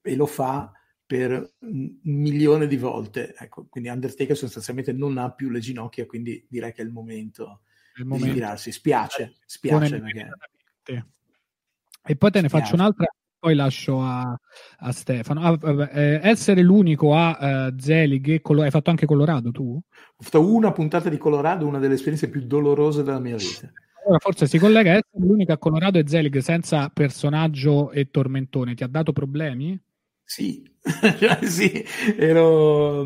[0.00, 0.72] e lo fa
[1.04, 3.34] per un milione di volte.
[3.38, 7.60] Ecco, quindi Undertaker sostanzialmente non ha più le ginocchia, quindi direi che è il momento,
[7.96, 8.28] il momento.
[8.28, 8.72] di tirarsi.
[8.72, 10.00] Spiace, spiace.
[10.00, 11.06] Perché...
[12.04, 12.64] E poi te ne spiace.
[12.64, 13.06] faccio un'altra
[13.42, 14.38] poi lascio a,
[14.78, 15.40] a Stefano.
[15.40, 19.74] Ah, eh, essere l'unico a uh, Zelig, Colo- hai fatto anche Colorado tu?
[19.74, 23.72] Ho fatto una puntata di Colorado, una delle esperienze più dolorose della mia vita.
[24.04, 28.74] Allora, forse si collega a essere l'unico a Colorado e Zelig senza personaggio e tormentone.
[28.74, 29.76] Ti ha dato problemi?
[30.24, 30.62] Sì,
[31.42, 31.84] sì,
[32.16, 33.04] ero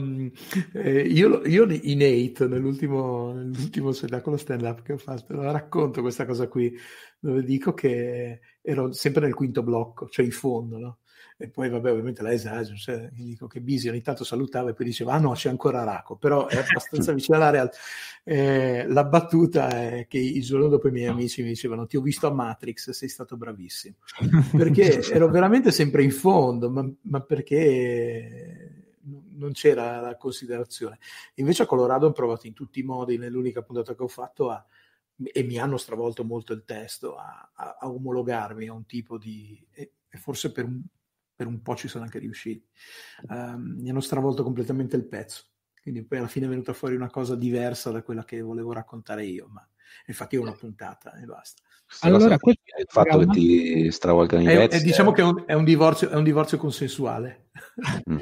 [0.74, 6.26] eh, io, io in Eight nell'ultimo, nell'ultimo spettacolo stand up che ho fatto, racconto questa
[6.26, 6.76] cosa qui
[7.18, 10.99] dove dico che ero sempre nel quinto blocco, cioè in fondo, no?
[11.39, 14.87] E poi, vabbè, ovviamente la esagero, cioè, dico che Bisi ogni tanto salutava e poi
[14.87, 17.77] diceva, ah no, c'è ancora Raco, però è abbastanza vicino alla realtà.
[18.25, 22.01] Eh, la battuta è che il giorno dopo i miei amici mi dicevano, ti ho
[22.01, 23.97] visto a Matrix, sei stato bravissimo.
[24.57, 28.87] Perché ero veramente sempre in fondo, ma, ma perché
[29.35, 30.99] non c'era la considerazione.
[31.35, 34.64] Invece a Colorado ho provato in tutti i modi, nell'unica puntata che ho fatto, a,
[35.23, 39.67] e mi hanno stravolto molto il testo, a, a, a omologarmi a un tipo di...
[39.71, 40.83] E, e forse per un,
[41.35, 42.67] per un po' ci sono anche riusciti.
[43.29, 45.45] Um, mi hanno stravolto completamente il pezzo.
[45.81, 49.25] Quindi poi alla fine è venuta fuori una cosa diversa da quella che volevo raccontare
[49.25, 49.67] io, ma
[50.07, 51.62] infatti è una puntata e basta.
[52.01, 54.78] Allora, questo il fatto che ti stravolgano i pezzi.
[54.78, 55.14] È, diciamo è...
[55.14, 57.43] che è un, è un, divorzio, è un divorzio consensuale.
[58.09, 58.18] Mm.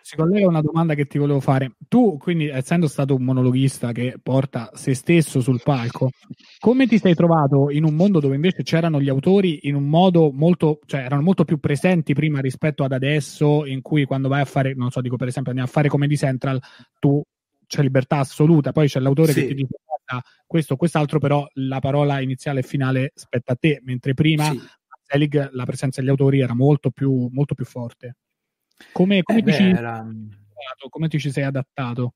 [0.00, 1.72] si collega a una domanda che ti volevo fare.
[1.88, 6.10] Tu, quindi, essendo stato un monologhista che porta se stesso sul palco,
[6.58, 10.30] come ti sei trovato in un mondo dove invece c'erano gli autori in un modo
[10.32, 14.46] molto, cioè erano molto più presenti prima rispetto ad adesso, in cui quando vai a
[14.46, 16.60] fare, non so, dico per esempio, andiamo a fare Comedy Central,
[16.98, 17.22] tu
[17.66, 19.42] c'è libertà assoluta, poi c'è l'autore sì.
[19.42, 19.76] che ti dice
[20.46, 24.56] questo o quest'altro, però la parola iniziale e finale spetta a te, mentre prima sì.
[24.56, 28.16] a Selig la presenza degli autori era molto più, molto più forte.
[28.92, 29.62] Come, come, eh ti beh, ci...
[29.64, 30.06] era...
[30.88, 31.30] come, ti ci...
[31.30, 32.14] sei adattato?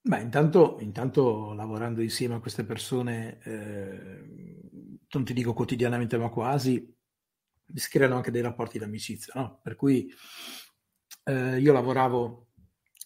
[0.00, 6.92] Beh, intanto, intanto lavorando insieme a queste persone, eh, non ti dico quotidianamente, ma quasi,
[7.72, 9.60] si creano anche dei rapporti d'amicizia, no?
[9.62, 10.12] Per cui
[11.24, 12.48] eh, io lavoravo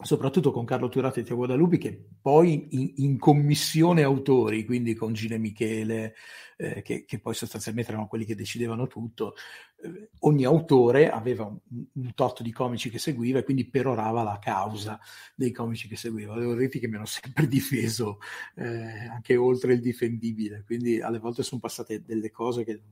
[0.03, 5.15] soprattutto con Carlo Turati e Tio Guadalupi, che poi in, in, commissione autori, quindi con
[5.15, 6.15] Gine Michele,
[6.59, 9.35] eh, che, che, poi sostanzialmente erano quelli che decidevano tutto,
[9.83, 11.59] eh, ogni autore aveva un,
[11.95, 15.01] un, tot di comici che seguiva e quindi perorava la causa
[15.35, 16.39] dei comici che seguiva.
[16.39, 18.19] Devo dirti che mi hanno sempre difeso
[18.57, 22.83] eh, anche oltre il difendibile, quindi alle volte sono passate delle cose che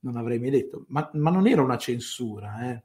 [0.00, 2.82] non avrei mai detto, ma, ma non era una censura, eh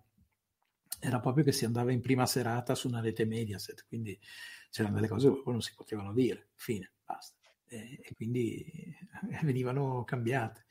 [1.00, 4.18] era proprio che si andava in prima serata su una rete Mediaset, quindi
[4.70, 7.38] c'erano delle cose che poi non si potevano dire, fine, basta.
[7.68, 8.66] E, e quindi
[9.44, 10.66] venivano cambiate.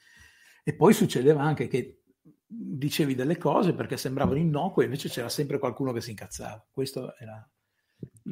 [0.62, 2.02] E poi succedeva anche che
[2.50, 6.66] dicevi delle cose perché sembravano innocue, invece c'era sempre qualcuno che si incazzava.
[6.70, 7.48] Questo era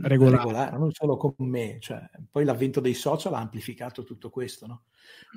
[0.02, 1.78] regolare, regolare non solo con me.
[1.80, 4.84] Cioè, poi l'avvento dei social ha amplificato tutto questo, no?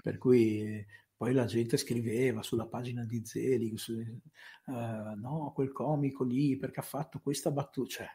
[0.01, 0.85] Per cui
[1.19, 4.71] poi la gente scriveva sulla pagina di Zelig, su, uh,
[5.17, 7.89] no, quel comico lì perché ha fatto questa battuta.
[7.89, 8.07] Cioè,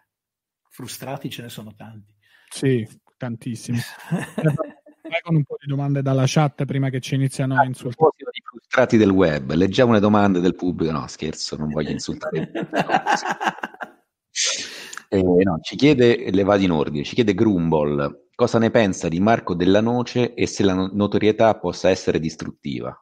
[0.70, 2.14] frustrati ce ne sono tanti.
[2.48, 2.88] Sì,
[3.18, 3.76] tantissimi.
[5.22, 8.12] Con un po' di domande dalla chat prima che ci iniziano a insultare.
[8.16, 10.90] I frustrati del web, leggiamo le domande del pubblico.
[10.90, 12.50] No, scherzo, non voglio insultare.
[15.18, 19.20] eh, no, ci chiede, le vado in ordine, ci chiede Grumbol, Cosa ne pensa di
[19.20, 22.92] Marco Della Noce e se la notorietà possa essere distruttiva?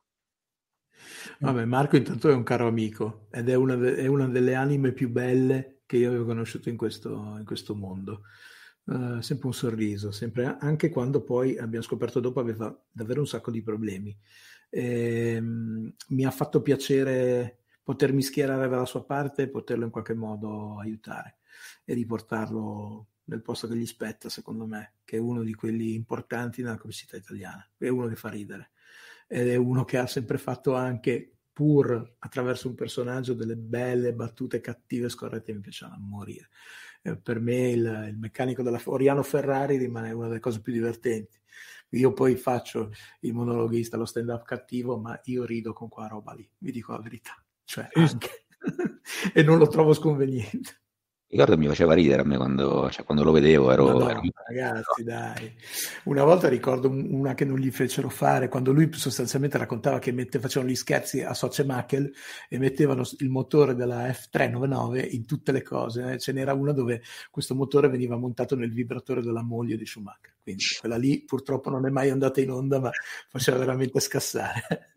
[1.38, 4.92] Vabbè, Marco intanto è un caro amico ed è una, de- è una delle anime
[4.92, 8.24] più belle che io avevo conosciuto in questo, in questo mondo.
[8.84, 13.50] Uh, sempre un sorriso, sempre, anche quando poi abbiamo scoperto dopo aveva davvero un sacco
[13.50, 14.14] di problemi.
[14.68, 20.14] E, um, mi ha fatto piacere potermi schierare dalla sua parte e poterlo in qualche
[20.14, 21.38] modo aiutare
[21.84, 26.62] e riportarlo nel posto che gli spetta, secondo me, che è uno di quelli importanti
[26.62, 28.70] nella comicità italiana, è uno che fa ridere
[29.26, 34.60] ed è uno che ha sempre fatto anche, pur attraverso un personaggio, delle belle battute
[34.60, 36.48] cattive scorrette, mi piacciono a morire.
[37.02, 41.40] Eh, per me il, il, meccanico della Oriano Ferrari rimane una delle cose più divertenti,
[41.90, 46.32] io poi faccio il monologhista, lo stand up cattivo, ma io rido con quella roba
[46.32, 47.42] lì, vi dico la verità.
[47.64, 47.88] Cioè,
[49.32, 50.81] e non lo trovo sconveniente
[51.32, 53.72] ricordo mi faceva ridere a me quando, cioè, quando lo vedevo.
[53.72, 54.20] Ero, no, ero...
[54.46, 55.54] Ragazzi, dai.
[56.04, 60.38] Una volta ricordo una che non gli fecero fare, quando lui sostanzialmente raccontava che mette,
[60.38, 61.64] facevano gli scherzi a Soce
[62.48, 66.12] e mettevano il motore della F399 in tutte le cose.
[66.12, 66.18] Eh.
[66.18, 70.34] Ce n'era una dove questo motore veniva montato nel vibratore della moglie di Schumacher.
[70.42, 72.90] Quindi quella lì purtroppo non è mai andata in onda, ma
[73.28, 74.90] faceva veramente scassare.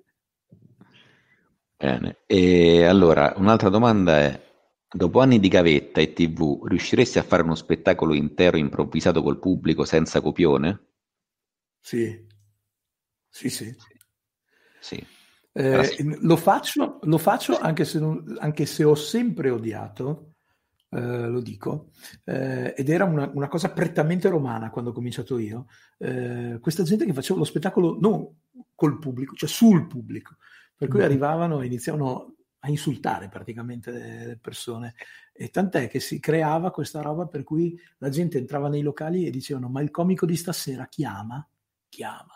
[1.78, 4.45] Bene, e allora un'altra domanda è
[4.96, 9.84] Dopo anni di gavetta e TV, riusciresti a fare uno spettacolo intero improvvisato col pubblico
[9.84, 10.86] senza copione?
[11.82, 12.26] Sì,
[13.28, 13.76] sì, sì.
[14.80, 15.06] sì.
[15.52, 20.36] Eh, lo, faccio, lo faccio anche, se non, anche se ho sempre odiato,
[20.91, 21.89] eh, lo dico,
[22.24, 25.66] eh, ed era una, una, cosa prettamente romana quando ho cominciato io.
[25.98, 28.26] Eh, questa gente che faceva lo spettacolo non
[28.74, 30.38] col pubblico, cioè sul pubblico,
[30.74, 31.04] per cui mm.
[31.04, 32.35] arrivavano e iniziavano
[32.66, 34.95] a insultare praticamente le persone.
[35.32, 39.30] E tant'è che si creava questa roba per cui la gente entrava nei locali e
[39.30, 41.47] dicevano: Ma il comico di stasera chiama?
[41.88, 42.34] Chiama,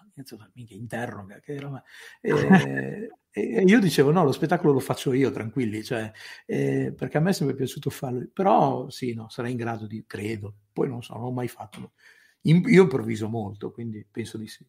[0.53, 1.39] mica interroga.
[1.39, 1.83] Che era...
[2.21, 6.11] e, e, io dicevo: No, lo spettacolo lo faccio io, tranquilli, cioè,
[6.45, 8.27] eh, perché a me è sempre piaciuto farlo.
[8.31, 10.55] Però sì, no, sarei in grado di, credo.
[10.71, 11.93] Poi non so, non l'ho mai fatto.
[12.41, 14.65] io improvviso molto, quindi penso di sì.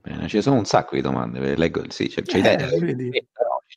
[0.00, 2.68] Bene, ci sono un sacco di domande, leggo, sì, c'è, c'è eh, idea,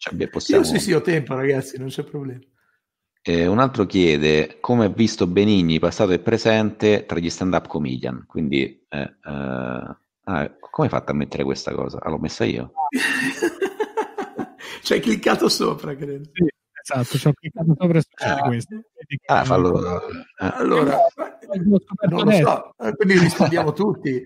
[0.10, 0.64] però possiamo...
[0.64, 2.39] Sì, sì, ho tempo ragazzi, non c'è problema.
[3.26, 8.26] Eh, un altro chiede come ha visto Benigni passato e presente tra gli stand-up comedian,
[8.28, 11.99] quindi eh, eh, ah, come hai fatto a mettere questa cosa?
[12.01, 12.74] Ah, l'ho messa io?
[14.84, 16.26] ci hai cliccato sopra, credo.
[16.34, 16.47] Sì,
[16.84, 18.44] esatto, ci ho cliccato sopra e succede ah.
[18.44, 18.82] questo.
[19.26, 20.02] Ah, fallo.
[20.38, 20.50] Ah.
[20.56, 20.98] Allora,
[22.10, 24.22] non lo so, eh, quindi rispondiamo tutti.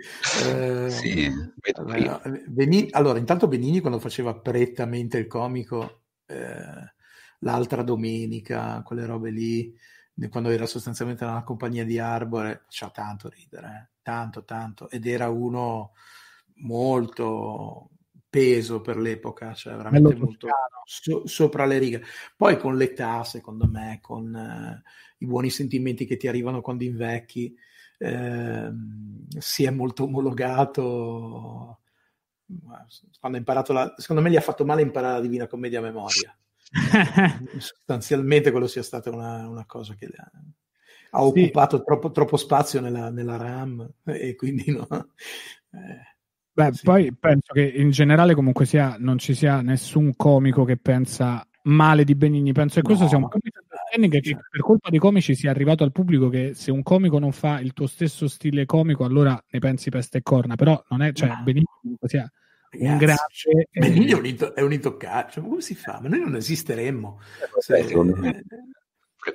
[0.45, 1.32] Eh, sì,
[1.74, 6.93] allora, Benini, allora, intanto Benini quando faceva prettamente il comico, eh,
[7.39, 9.74] l'altra domenica, quelle robe lì,
[10.30, 13.99] quando era sostanzialmente nella compagnia di Arbore, faceva tanto ridere, eh?
[14.01, 15.91] tanto, tanto, ed era uno
[16.60, 17.91] molto
[18.38, 20.47] peso per l'epoca, cioè veramente molto
[20.83, 22.03] so, sopra le righe.
[22.35, 24.83] Poi con l'età, secondo me, con eh,
[25.17, 27.55] i buoni sentimenti che ti arrivano quando invecchi,
[27.97, 28.71] eh,
[29.39, 31.79] si è molto omologato.
[33.19, 35.83] Quando ha imparato la, secondo me gli ha fatto male imparare la Divina Commedia a
[35.83, 36.38] memoria.
[37.57, 40.31] Sostanzialmente quello sia stata una, una cosa che ha,
[41.11, 41.83] ha occupato sì.
[41.83, 44.88] troppo, troppo, spazio nella, nella, RAM e quindi no.
[45.71, 46.16] Eh,
[46.58, 46.82] Beh, sì.
[46.86, 52.03] poi penso che in generale comunque sia, non ci sia nessun comico che pensa male
[52.03, 52.51] di Benigni.
[52.51, 53.10] Penso che questo no.
[53.10, 56.82] sia un misunderstanding che per colpa dei comici sia arrivato al pubblico che se un
[56.82, 60.55] comico non fa il tuo stesso stile comico, allora ne pensi peste e corna.
[60.55, 61.41] Però non è, cioè, no.
[61.43, 62.28] Benigni comunque sia
[62.72, 63.68] Ragazzi, un grande.
[63.72, 65.32] Benigni è un, into- è un intoccabile.
[65.34, 65.99] Cioè, come si fa?
[66.01, 67.20] Ma noi non esisteremmo.
[67.60, 67.84] Se...
[67.84, 68.43] Secondo me.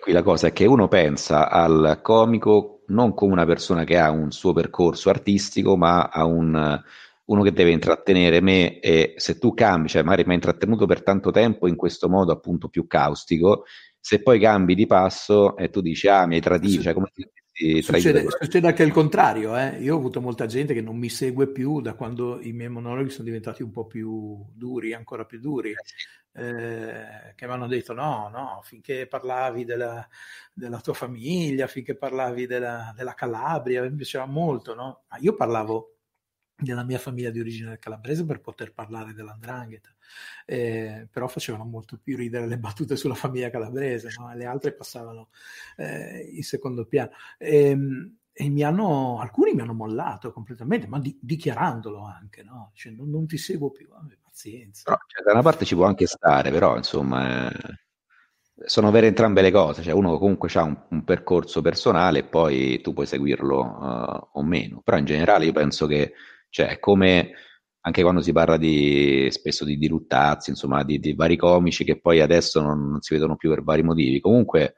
[0.01, 4.11] Qui la cosa è che uno pensa al comico non come una persona che ha
[4.11, 6.83] un suo percorso artistico, ma a un
[7.33, 11.03] uno che deve intrattenere me e se tu cambi, cioè magari mi hai intrattenuto per
[11.03, 13.65] tanto tempo in questo modo appunto più caustico,
[13.99, 17.29] se poi cambi di passo e tu dici ah mi hai tradito, cioè come ti
[17.55, 19.77] Succede, succede, anche il contrario, eh?
[19.79, 23.11] io ho avuto molta gente che non mi segue più da quando i miei monologhi
[23.11, 25.75] sono diventati un po' più duri, ancora più duri,
[26.33, 30.09] eh, eh che mi hanno detto no, no, finché parlavi della,
[30.51, 35.05] della tua famiglia, finché parlavi della, della Calabria, mi piaceva molto, no?
[35.21, 35.97] io parlavo
[36.63, 39.91] della mia famiglia di origine calabrese per poter parlare dell'andrangheta,
[40.47, 44.35] eh, però facevano molto più ridere le battute sulla famiglia calabrese, no?
[44.35, 45.29] le altre passavano
[45.77, 47.11] eh, in secondo piano.
[47.39, 52.71] E, ehm, e mi hanno, alcuni mi hanno mollato completamente, ma di, dichiarandolo anche, no?
[52.75, 54.85] cioè, non, non, ti seguo più, vabbè, pazienza.
[54.85, 57.51] Però, cioè, da una parte ci può anche stare, però insomma...
[57.51, 57.81] Eh
[58.65, 62.81] sono vere entrambe le cose, cioè uno comunque ha un, un, percorso personale e poi
[62.81, 66.13] tu puoi seguirlo uh, o meno, però in generale io penso che
[66.53, 67.33] cioè, è come
[67.81, 72.21] anche quando si parla di, spesso di diruttazzi, insomma, di, di, vari comici che poi
[72.21, 74.21] adesso non, non, si vedono più per vari motivi.
[74.21, 74.75] Comunque,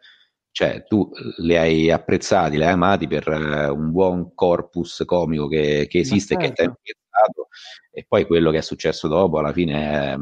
[0.53, 5.87] cioè, tu li hai apprezzati, li hai amati per uh, un buon corpus comico che,
[5.89, 6.55] che esiste, certo.
[6.55, 7.49] che è apprezzato,
[7.91, 10.17] e poi quello che è successo dopo, alla fine, è,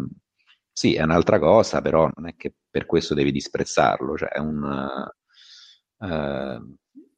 [0.73, 4.63] sì, è un'altra cosa, però non è che per questo devi disprezzarlo, cioè, è un...
[5.99, 6.77] Uh,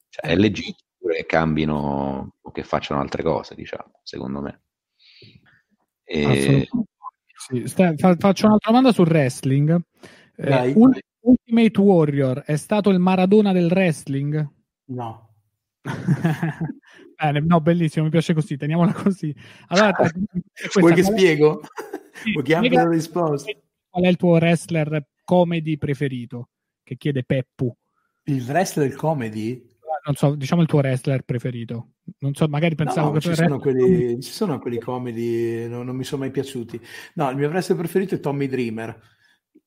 [0.09, 4.61] cioè, è legittimo che cambino o che facciano altre cose, diciamo, secondo me.
[6.03, 6.67] E...
[7.37, 7.67] Sì.
[7.67, 9.79] Sta, faccio un'altra domanda sul wrestling.
[10.37, 10.73] Eh,
[11.19, 14.47] Ultimate Warrior è stato il Maradona del wrestling?
[14.85, 15.33] No.
[17.17, 19.33] Bene, no, bellissimo, mi piace così, teniamola così.
[19.67, 19.91] Allora,
[20.79, 21.61] Vuoi che spiego?
[22.33, 23.51] Vuoi che abbia la risposta?
[23.89, 26.49] Qual è il tuo wrestler comedy preferito?
[26.83, 27.73] Che chiede Peppu.
[28.23, 29.74] Il wrestler comedy?
[30.05, 31.93] Non so, diciamo il tuo wrestler preferito.
[32.19, 35.95] Non so, magari pensavo no, che ci sono, quelli, ci sono quelli comedy, no, non
[35.95, 36.79] mi sono mai piaciuti.
[37.15, 38.99] No, il mio wrestler preferito è Tommy Dreamer.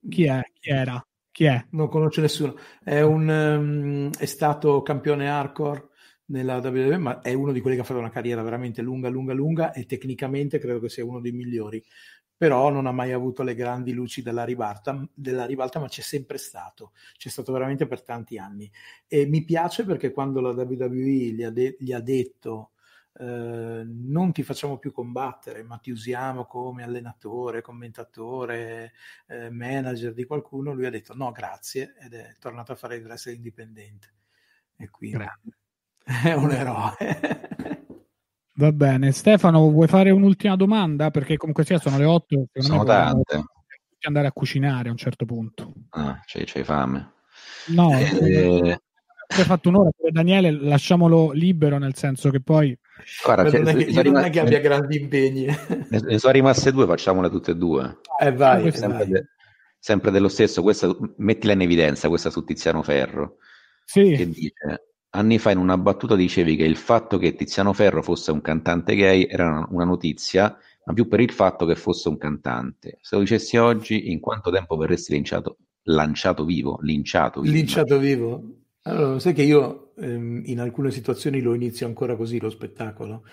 [0.09, 0.41] Chi è?
[0.61, 1.05] Chi era?
[1.33, 1.67] Chi è?
[1.71, 2.55] Non conosce nessuno.
[2.83, 5.89] È, un, um, è stato campione hardcore
[6.27, 9.33] nella WWE, ma è uno di quelli che ha fatto una carriera veramente lunga, lunga,
[9.33, 11.83] lunga e tecnicamente credo che sia uno dei migliori.
[12.39, 16.39] Però non ha mai avuto le grandi luci della ribalta, della ribalta, ma c'è sempre
[16.39, 16.93] stato.
[17.17, 18.71] C'è stato veramente per tanti anni.
[19.09, 22.71] E mi piace perché quando la WWE gli ha, de- gli ha detto
[23.21, 28.93] eh, non ti facciamo più combattere, ma ti usiamo come allenatore, commentatore,
[29.27, 33.05] eh, manager di qualcuno, lui ha detto no, grazie, ed è tornato a fare il
[33.05, 34.15] wrestling indipendente.
[34.77, 35.53] E quindi Grazie.
[36.31, 37.77] è un eroe.
[38.59, 41.13] Va bene, Stefano, vuoi fare un'ultima domanda?
[41.13, 42.47] Perché comunque sia sono le 8.
[42.55, 43.45] Sono tante.
[44.01, 45.75] andare a cucinare a un certo punto.
[45.91, 47.13] Ah, c'hai, c'hai fame.
[47.69, 48.81] No, eh...
[49.29, 52.77] hai fatto un'ora per Daniele, lasciamolo libero, nel senso che poi...
[53.25, 55.47] Guarda, cioè, non, è che, non è che abbia grandi impegni.
[55.89, 58.01] Ne sono rimaste due, facciamole tutte e due.
[58.21, 59.09] Eh vai, sempre, vai.
[59.09, 59.29] De,
[59.79, 63.37] sempre dello stesso, questa, mettila in evidenza, questa su Tiziano Ferro.
[63.85, 64.17] Sì.
[64.17, 68.31] Che dice, Anni fa in una battuta dicevi che il fatto che Tiziano Ferro fosse
[68.31, 72.99] un cantante gay era una notizia, ma più per il fatto che fosse un cantante.
[73.01, 77.55] Se lo dicessi oggi, in quanto tempo verresti linciato, lanciato vivo, linciato vivo?
[77.55, 78.43] Linciato vivo?
[78.83, 83.25] Allora, sai che io ehm, in alcune situazioni lo inizio ancora così lo spettacolo,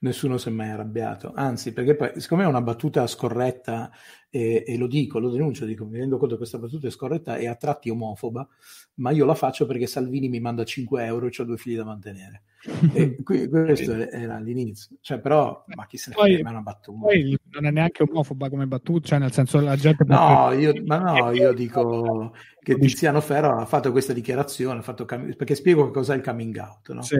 [0.00, 3.90] nessuno si è mai arrabbiato, anzi perché poi siccome è una battuta scorretta
[4.34, 7.36] e, e, lo dico, lo denuncio, dico, mi rendo conto che questa battuta è scorretta
[7.36, 8.48] e a tratti omofoba,
[8.94, 11.84] ma io la faccio perché Salvini mi manda 5 euro e ho due figli da
[11.84, 12.42] mantenere.
[13.22, 16.98] Qui, questo era l'inizio, cioè, però, ma chi se ne frega, è una battuta.
[16.98, 20.02] Poi non è neanche omofoba come battuta, cioè nel senso la gente...
[20.04, 25.36] No, io, ma no, io dico che Tiziano Ferro ha fatto questa dichiarazione, fatto cam-
[25.36, 27.02] perché spiego che cos'è il coming out, no?
[27.02, 27.16] Sì.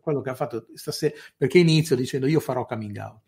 [0.00, 3.20] Quello che ha fatto stasera, perché inizio dicendo io farò coming out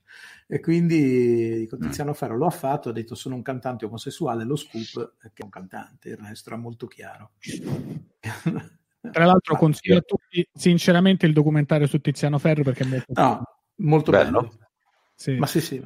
[0.46, 1.80] e quindi dico, mm.
[1.80, 5.42] Tiziano Ferro lo ha fatto, ha detto sono un cantante omosessuale, lo scoop è che
[5.42, 7.32] è un cantante, il resto era molto chiaro.
[9.00, 13.42] Tra l'altro consiglio a tutti sinceramente il documentario su Tiziano Ferro perché è molto, no,
[13.76, 14.40] molto bello.
[14.42, 14.58] bello.
[15.14, 15.36] Sì.
[15.36, 15.82] Ma sì, sì,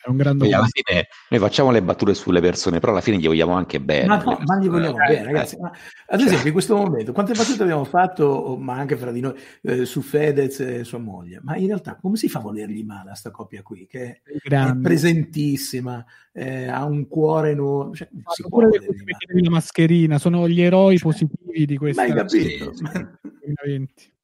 [0.00, 3.26] è un grande alla fine noi facciamo le battute sulle persone, però alla fine gli
[3.26, 4.06] vogliamo anche bene.
[4.06, 5.56] Ma, no, ma gli vogliamo eh, bene, ragazzi.
[5.58, 5.72] Ma,
[6.06, 9.84] ad esempio, in questo momento, quante battute abbiamo fatto, ma anche fra di noi, eh,
[9.84, 11.40] su Fedez e sua moglie?
[11.42, 14.48] Ma in realtà, come si fa a volergli male a sta coppia qui, che è,
[14.48, 17.94] è presentissima, eh, ha un cuore nuovo?
[17.94, 22.06] Cioè, si pure le la mascherina, sono gli eroi positivi di questa.
[22.06, 22.72] Ma hai capito?
[22.74, 24.16] Sì.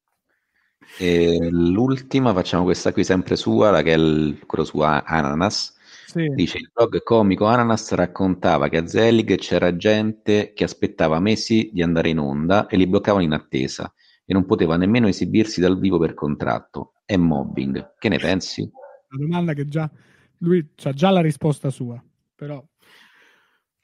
[0.99, 5.73] E l'ultima facciamo questa qui sempre sua, la che è il, quello su Ananas.
[6.07, 6.29] Sì.
[6.35, 11.83] Dice il blog comico Ananas raccontava che a Zelig c'era gente che aspettava mesi di
[11.83, 13.93] andare in onda e li bloccavano in attesa
[14.25, 16.95] e non poteva nemmeno esibirsi dal vivo per contratto.
[17.05, 17.95] È mobbing.
[17.99, 18.61] Che ne pensi?
[18.63, 19.91] Una domanda che già
[20.39, 22.03] lui ha già la risposta sua,
[22.35, 22.65] però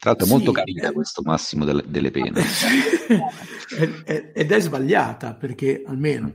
[0.00, 2.40] tra l'altro è molto carina questo massimo delle, delle pene.
[4.06, 6.34] ed è sbagliata perché almeno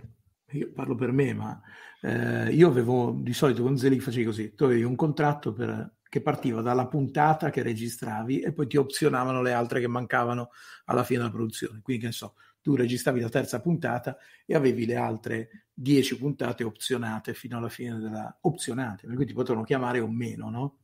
[0.58, 1.62] io parlo per me, ma
[2.02, 6.22] eh, io avevo di solito con Zelig facevi così, tu avevi un contratto per, che
[6.22, 10.50] partiva dalla puntata che registravi e poi ti opzionavano le altre che mancavano
[10.86, 11.82] alla fine della produzione.
[11.82, 16.64] Quindi che ne so, tu registravi la terza puntata e avevi le altre dieci puntate
[16.64, 20.78] opzionate fino alla fine della opzionate, per cui ti potevano chiamare o meno, no?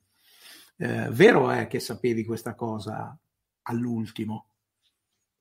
[0.78, 3.18] Eh, vero è che sapevi questa cosa
[3.64, 4.48] all'ultimo,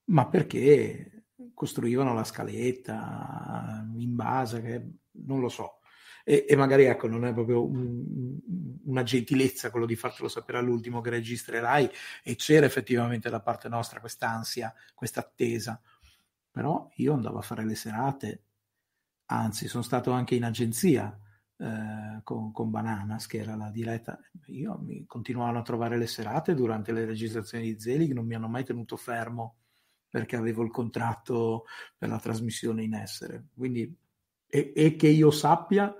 [0.04, 1.19] ma perché
[1.54, 4.90] costruivano la scaletta in base, che
[5.26, 5.78] non lo so.
[6.24, 8.38] E, e magari ecco, non è proprio un,
[8.84, 11.90] una gentilezza quello di fartelo sapere all'ultimo che registrerai
[12.22, 15.80] e c'era effettivamente da parte nostra quest'ansia, questa attesa.
[16.50, 18.42] Però io andavo a fare le serate,
[19.26, 21.16] anzi sono stato anche in agenzia
[21.56, 24.18] eh, con, con, Bananas, che era la diretta.
[24.46, 28.48] Io mi continuavano a trovare le serate durante le registrazioni di Zelig, non mi hanno
[28.48, 29.59] mai tenuto fermo
[30.10, 31.64] perché avevo il contratto
[31.96, 33.46] per la trasmissione in essere.
[33.56, 33.96] Quindi,
[34.46, 35.94] e, e che io sappia,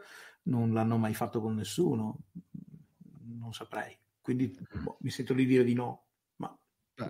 [0.45, 2.19] non l'hanno mai fatto con nessuno,
[3.39, 3.97] non saprei.
[4.21, 6.05] Quindi boh, mi sento di dire di no.
[6.37, 6.55] Ma...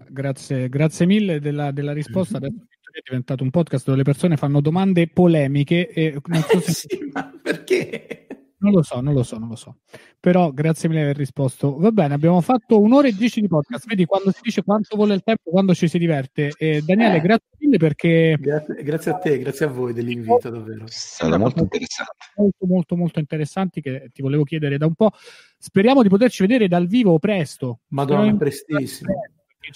[0.08, 2.36] Grazie, grazie mille della, della risposta.
[2.36, 6.72] Adesso è diventato un podcast dove le persone fanno domande polemiche e non so se...
[6.72, 8.26] sì, ma perché?
[8.60, 9.78] Non lo so, non lo so, non lo so.
[10.18, 11.78] Però grazie mille per aver risposto.
[11.78, 13.86] Va bene, abbiamo fatto un'ora e dieci di podcast.
[13.86, 16.52] Vedi quando si dice quanto vuole il tempo, quando ci si diverte.
[16.58, 17.20] Eh, Daniele, eh.
[17.20, 18.36] grazie mille perché...
[18.38, 20.84] Grazie, grazie, a te, grazie a voi dell'invito davvero.
[20.88, 22.26] Sono molto interessanti.
[22.36, 25.10] Molto, molto, molto interessanti che ti volevo chiedere da un po'.
[25.58, 27.80] Speriamo di poterci vedere dal vivo presto.
[27.88, 29.14] Madonna, prestissimo.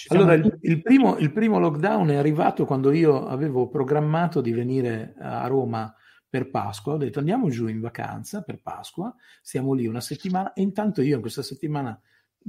[0.08, 5.14] Allora, il, il, primo, il primo lockdown è arrivato quando io avevo programmato di venire
[5.18, 5.94] a Roma
[6.34, 10.62] per Pasqua, ho detto andiamo giù in vacanza per Pasqua, stiamo lì una settimana e
[10.62, 11.96] intanto io in questa settimana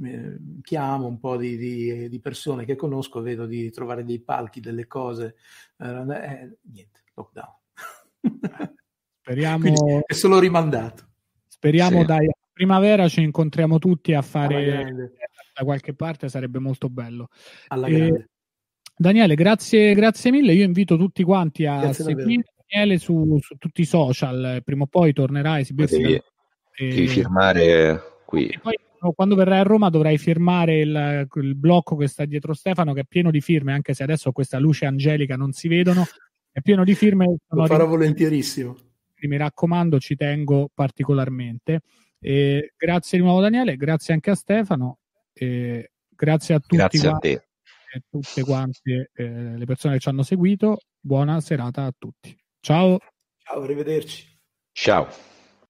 [0.02, 4.58] eh, chiamo un po' di, di, di, persone che conosco, vedo di trovare dei palchi,
[4.58, 5.36] delle cose,
[5.76, 7.54] eh, eh, niente, lockdown.
[9.22, 9.58] Speriamo...
[9.60, 11.06] Quindi è solo rimandato.
[11.46, 12.06] Speriamo sì.
[12.06, 15.12] dai, primavera ci incontriamo tutti a fare
[15.54, 17.28] da qualche parte, sarebbe molto bello.
[17.68, 18.30] Alla grande.
[18.96, 20.54] Daniele, grazie, grazie mille.
[20.54, 24.60] Io invito tutti quanti a grazie seguire Daniele su, su, tutti i social.
[24.64, 26.00] Prima o poi tornerà a esibirsi.
[26.00, 26.88] Devi, e...
[26.88, 28.48] devi firmare qui.
[28.48, 28.74] E poi
[29.14, 33.06] quando verrai a Roma dovrai firmare il, il, blocco che sta dietro Stefano, che è
[33.06, 36.04] pieno di firme, anche se adesso questa luce angelica non si vedono.
[36.50, 37.36] È pieno di firme.
[37.48, 38.76] Lo farò volentierissimo.
[39.20, 41.82] Mi raccomando, ci tengo particolarmente.
[42.18, 44.98] E grazie di nuovo Daniele, grazie anche a Stefano,
[45.32, 47.30] e grazie a tutti grazie a te.
[47.92, 50.78] e tutte quante eh, le persone che ci hanno seguito.
[51.00, 52.36] Buona serata a tutti.
[52.66, 52.98] Ciao.
[53.44, 54.26] Ciao, arrivederci.
[54.74, 55.06] Ciao.